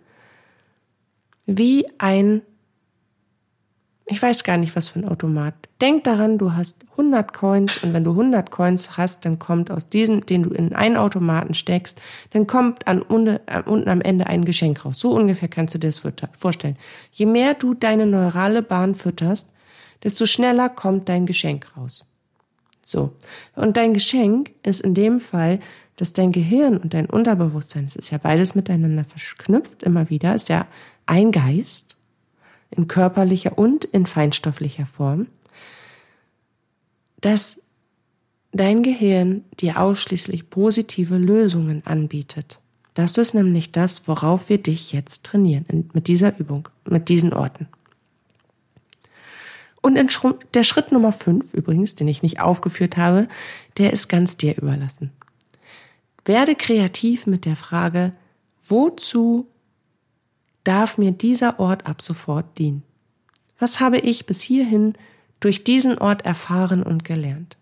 wie 1.45 1.85
ein 1.97 2.41
ich 4.11 4.21
weiß 4.21 4.43
gar 4.43 4.57
nicht, 4.57 4.75
was 4.75 4.89
für 4.89 4.99
ein 4.99 5.07
Automat. 5.07 5.53
Denk 5.81 6.03
daran, 6.03 6.39
du 6.39 6.53
hast 6.53 6.83
100 6.91 7.31
Coins 7.31 7.83
und 7.83 7.93
wenn 7.93 8.03
du 8.03 8.11
100 8.11 8.49
Coins 8.49 8.97
hast, 8.97 9.23
dann 9.23 9.37
kommt 9.37 9.69
aus 9.69 9.87
diesem, 9.87 10.25
den 10.25 10.43
du 10.43 10.49
in 10.49 10.73
einen 10.73 10.97
Automaten 10.97 11.53
steckst, 11.53 12.01
dann 12.31 12.47
kommt 12.47 12.87
an, 12.87 13.03
unten 13.03 13.87
am 13.87 14.01
Ende 14.01 14.25
ein 14.25 14.45
Geschenk 14.45 14.83
raus. 14.83 14.99
So 14.99 15.11
ungefähr 15.11 15.47
kannst 15.47 15.75
du 15.75 15.77
dir 15.77 15.87
das 15.87 16.01
vorstellen. 16.33 16.75
Je 17.11 17.27
mehr 17.27 17.53
du 17.53 17.75
deine 17.75 18.07
neurale 18.07 18.63
Bahn 18.63 18.95
fütterst, 18.95 19.51
desto 20.03 20.25
schneller 20.25 20.69
kommt 20.69 21.07
dein 21.07 21.27
Geschenk 21.27 21.67
raus. 21.77 22.03
So. 22.83 23.11
Und 23.55 23.77
dein 23.77 23.93
Geschenk 23.93 24.51
ist 24.63 24.81
in 24.81 24.95
dem 24.95 25.19
Fall, 25.19 25.59
dass 25.99 26.13
dein 26.13 26.31
Gehirn 26.31 26.77
und 26.77 26.93
dein 26.93 27.07
Unterbewusstsein, 27.07 27.83
es 27.83 27.97
ist 27.97 28.09
ja 28.09 28.17
beides 28.17 28.55
miteinander 28.55 29.03
verknüpft 29.03 29.83
immer 29.83 30.09
wieder, 30.09 30.33
ist 30.33 30.47
ja 30.47 30.65
ein 31.05 31.33
Geist 31.33 31.97
in 32.71 32.87
körperlicher 32.87 33.57
und 33.57 33.83
in 33.83 34.05
feinstofflicher 34.05 34.85
Form, 34.85 35.27
dass 37.19 37.61
dein 38.53 38.81
Gehirn 38.81 39.43
dir 39.59 39.77
ausschließlich 39.77 40.49
positive 40.49 41.17
Lösungen 41.17 41.85
anbietet. 41.85 42.59
Das 42.93 43.17
ist 43.17 43.33
nämlich 43.33 43.73
das, 43.73 44.07
worauf 44.07 44.47
wir 44.47 44.57
dich 44.57 44.93
jetzt 44.93 45.25
trainieren, 45.25 45.89
mit 45.91 46.07
dieser 46.07 46.39
Übung, 46.39 46.69
mit 46.85 47.09
diesen 47.09 47.33
Orten. 47.33 47.67
Und 49.81 49.99
der 50.53 50.63
Schritt 50.63 50.93
Nummer 50.93 51.11
fünf 51.11 51.53
übrigens, 51.53 51.95
den 51.95 52.07
ich 52.07 52.23
nicht 52.23 52.39
aufgeführt 52.39 52.95
habe, 52.95 53.27
der 53.77 53.91
ist 53.91 54.07
ganz 54.07 54.37
dir 54.37 54.57
überlassen. 54.57 55.11
Werde 56.29 56.53
kreativ 56.53 57.25
mit 57.25 57.45
der 57.45 57.55
Frage, 57.55 58.13
wozu 58.61 59.47
darf 60.63 60.99
mir 60.99 61.11
dieser 61.11 61.59
Ort 61.59 61.87
ab 61.87 62.03
sofort 62.03 62.59
dienen? 62.59 62.83
Was 63.57 63.79
habe 63.79 63.97
ich 63.97 64.27
bis 64.27 64.43
hierhin 64.43 64.93
durch 65.39 65.63
diesen 65.63 65.97
Ort 65.97 66.25
erfahren 66.25 66.83
und 66.83 67.03
gelernt? 67.03 67.57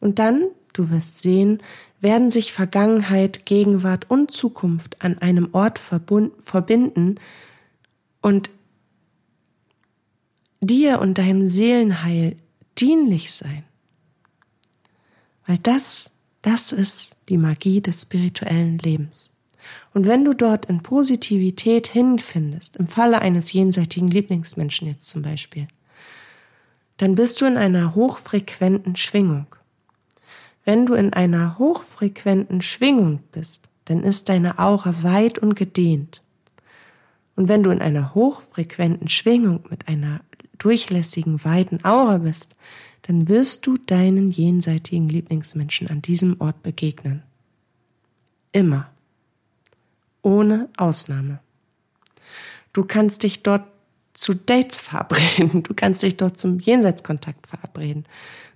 Und 0.00 0.18
dann, 0.18 0.44
du 0.72 0.88
wirst 0.88 1.20
sehen, 1.20 1.62
werden 2.00 2.30
sich 2.30 2.54
Vergangenheit, 2.54 3.44
Gegenwart 3.44 4.10
und 4.10 4.30
Zukunft 4.30 5.02
an 5.02 5.18
einem 5.18 5.50
Ort 5.52 5.78
verbinden 5.78 7.20
und 8.22 8.48
dir 10.62 10.98
und 11.00 11.18
deinem 11.18 11.46
Seelenheil 11.46 12.36
dienlich 12.78 13.34
sein. 13.34 13.64
Weil 15.46 15.58
das, 15.58 16.10
das 16.42 16.72
ist 16.72 17.16
die 17.28 17.38
Magie 17.38 17.80
des 17.80 18.02
spirituellen 18.02 18.78
Lebens. 18.78 19.34
Und 19.92 20.06
wenn 20.06 20.24
du 20.24 20.34
dort 20.34 20.66
in 20.66 20.82
Positivität 20.82 21.86
hinfindest, 21.86 22.76
im 22.76 22.86
Falle 22.86 23.20
eines 23.22 23.52
jenseitigen 23.52 24.08
Lieblingsmenschen 24.08 24.88
jetzt 24.88 25.08
zum 25.08 25.22
Beispiel, 25.22 25.68
dann 26.96 27.14
bist 27.14 27.40
du 27.40 27.46
in 27.46 27.56
einer 27.56 27.94
hochfrequenten 27.94 28.96
Schwingung. 28.96 29.46
Wenn 30.64 30.86
du 30.86 30.94
in 30.94 31.12
einer 31.12 31.58
hochfrequenten 31.58 32.62
Schwingung 32.62 33.20
bist, 33.32 33.68
dann 33.84 34.02
ist 34.02 34.28
deine 34.28 34.58
Aura 34.58 35.02
weit 35.02 35.38
und 35.38 35.56
gedehnt. 35.56 36.22
Und 37.36 37.48
wenn 37.48 37.62
du 37.62 37.70
in 37.70 37.82
einer 37.82 38.14
hochfrequenten 38.14 39.08
Schwingung 39.08 39.64
mit 39.68 39.88
einer 39.88 40.20
durchlässigen, 40.58 41.44
weiten 41.44 41.84
Aura 41.84 42.18
bist, 42.18 42.54
dann 43.06 43.28
wirst 43.28 43.66
du 43.66 43.76
deinen 43.76 44.30
jenseitigen 44.30 45.08
Lieblingsmenschen 45.08 45.88
an 45.88 46.00
diesem 46.00 46.40
Ort 46.40 46.62
begegnen. 46.62 47.22
Immer 48.52 48.90
ohne 50.22 50.70
Ausnahme. 50.78 51.38
Du 52.72 52.84
kannst 52.84 53.22
dich 53.22 53.42
dort 53.42 53.64
zu 54.14 54.32
Dates 54.34 54.80
verabreden, 54.80 55.62
du 55.62 55.74
kannst 55.74 56.02
dich 56.02 56.16
dort 56.16 56.38
zum 56.38 56.60
Jenseitskontakt 56.60 57.46
verabreden, 57.46 58.06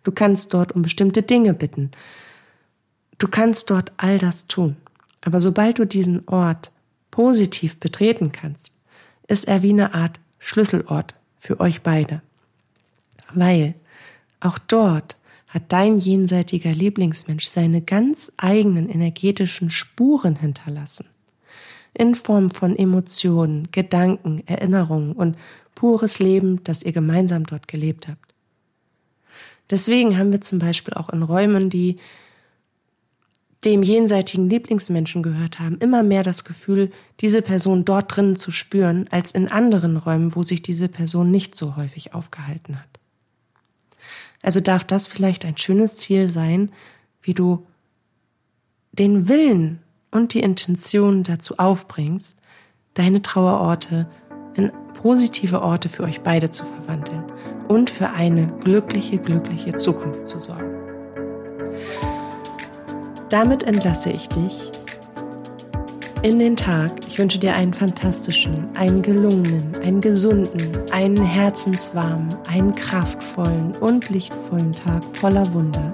du 0.03 0.13
kannst 0.13 0.55
dort 0.55 0.73
um 0.73 0.83
bestimmte 0.83 1.23
Dinge 1.23 1.53
bitten, 1.53 1.91
du 3.19 3.29
kannst 3.29 3.69
dort 3.69 3.93
all 3.99 4.19
das 4.19 4.47
tun. 4.47 4.77
Aber 5.21 5.41
sobald 5.43 5.79
du 5.79 5.85
diesen 5.85 6.27
Ort 6.27 6.71
positiv 7.11 7.79
betreten 7.79 8.33
kannst, 8.33 8.75
ist 9.27 9.47
er 9.47 9.63
wie 9.63 9.71
eine 9.71 9.93
Art 9.93 10.21
Schlüsselort 10.39 11.15
für 11.39 11.61
euch 11.61 11.83
beide. 11.83 12.23
Weil 13.35 13.75
auch 14.41 14.59
dort 14.59 15.17
hat 15.49 15.65
dein 15.69 15.99
jenseitiger 15.99 16.73
Lieblingsmensch 16.73 17.47
seine 17.47 17.81
ganz 17.81 18.33
eigenen 18.37 18.89
energetischen 18.89 19.71
Spuren 19.71 20.37
hinterlassen 20.37 21.07
in 21.95 22.15
Form 22.15 22.51
von 22.51 22.77
Emotionen, 22.77 23.69
Gedanken, 23.73 24.43
Erinnerungen 24.47 25.13
und 25.13 25.37
pures 25.75 26.19
Leben, 26.19 26.63
das 26.65 26.83
ihr 26.83 26.93
gemeinsam 26.93 27.45
dort 27.45 27.67
gelebt 27.67 28.09
habt. 28.09 28.35
Deswegen 29.71 30.17
haben 30.17 30.33
wir 30.33 30.41
zum 30.41 30.59
Beispiel 30.59 30.95
auch 30.95 31.09
in 31.11 31.23
Räumen, 31.23 31.71
die 31.71 31.99
dem 33.65 33.83
jenseitigen 33.83 34.49
Lieblingsmenschen 34.49 35.23
gehört 35.23 35.59
haben, 35.59 35.79
immer 35.79 36.05
mehr 36.05 36.23
das 36.23 36.45
Gefühl, 36.45 36.93
diese 37.21 37.43
Person 37.43 37.85
dort 37.85 38.15
drinnen 38.15 38.37
zu 38.37 38.53
spüren, 38.53 39.09
als 39.11 39.33
in 39.33 39.49
anderen 39.49 39.97
Räumen, 39.97 40.37
wo 40.37 40.43
sich 40.45 40.63
diese 40.63 40.89
Person 40.89 41.31
nicht 41.31 41.57
so 41.57 41.77
häufig 41.77 42.15
aufgehalten 42.15 42.79
hat. 42.79 42.89
Also 44.43 44.61
darf 44.61 44.85
das 44.85 45.09
vielleicht 45.09 45.45
ein 45.45 45.57
schönes 45.57 45.97
Ziel 45.97 46.31
sein, 46.31 46.71
wie 47.23 47.35
du 47.35 47.67
den 48.93 49.29
Willen 49.29 49.81
und 50.11 50.35
die 50.35 50.41
Intention 50.41 51.23
dazu 51.23 51.59
aufbringst, 51.59 52.37
deine 52.95 53.23
Trauerorte 53.23 54.09
in 54.55 54.73
positive 54.95 55.63
Orte 55.63 55.89
für 55.89 56.03
euch 56.03 56.21
beide 56.23 56.51
zu 56.51 56.65
verwandeln 56.65 57.25
und 57.69 57.91
für 57.91 58.11
eine 58.11 58.49
glückliche, 58.65 59.19
glückliche 59.19 59.77
Zukunft 59.77 60.27
zu 60.27 60.41
sorgen. 60.41 60.75
Damit 63.29 63.63
entlasse 63.63 64.11
ich 64.11 64.29
dich 64.29 64.71
in 66.23 66.39
den 66.39 66.57
Tag. 66.57 66.93
Ich 67.07 67.19
wünsche 67.19 67.39
dir 67.39 67.55
einen 67.55 67.73
fantastischen, 67.73 68.67
einen 68.77 69.03
gelungenen, 69.03 69.75
einen 69.83 70.01
gesunden, 70.01 70.73
einen 70.91 71.17
herzenswarmen, 71.17 72.29
einen 72.49 72.75
kraftvollen 72.75 73.73
und 73.81 74.09
lichtvollen 74.11 74.73
Tag 74.73 75.05
voller 75.15 75.53
Wunder. 75.55 75.93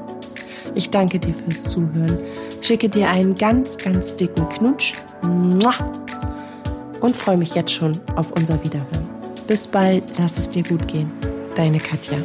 Ich 0.75 0.91
danke 0.91 1.19
dir 1.19 1.35
fürs 1.35 1.63
Zuhören 1.65 2.19
schicke 2.65 2.89
dir 2.89 3.09
einen 3.09 3.35
ganz, 3.35 3.77
ganz 3.77 4.17
dicken 4.17 4.49
Knutsch 4.49 4.95
und 5.23 7.17
freue 7.17 7.37
mich 7.37 7.55
jetzt 7.55 7.73
schon 7.73 7.93
auf 8.17 8.33
unser 8.33 8.63
Wiederhören. 8.65 9.09
Bis 9.47 9.67
bald, 9.67 10.05
lass 10.19 10.39
es 10.39 10.49
dir 10.49 10.63
gut 10.63 10.89
gehen. 10.89 11.11
Deine 11.55 11.79
Katja. 11.79 12.19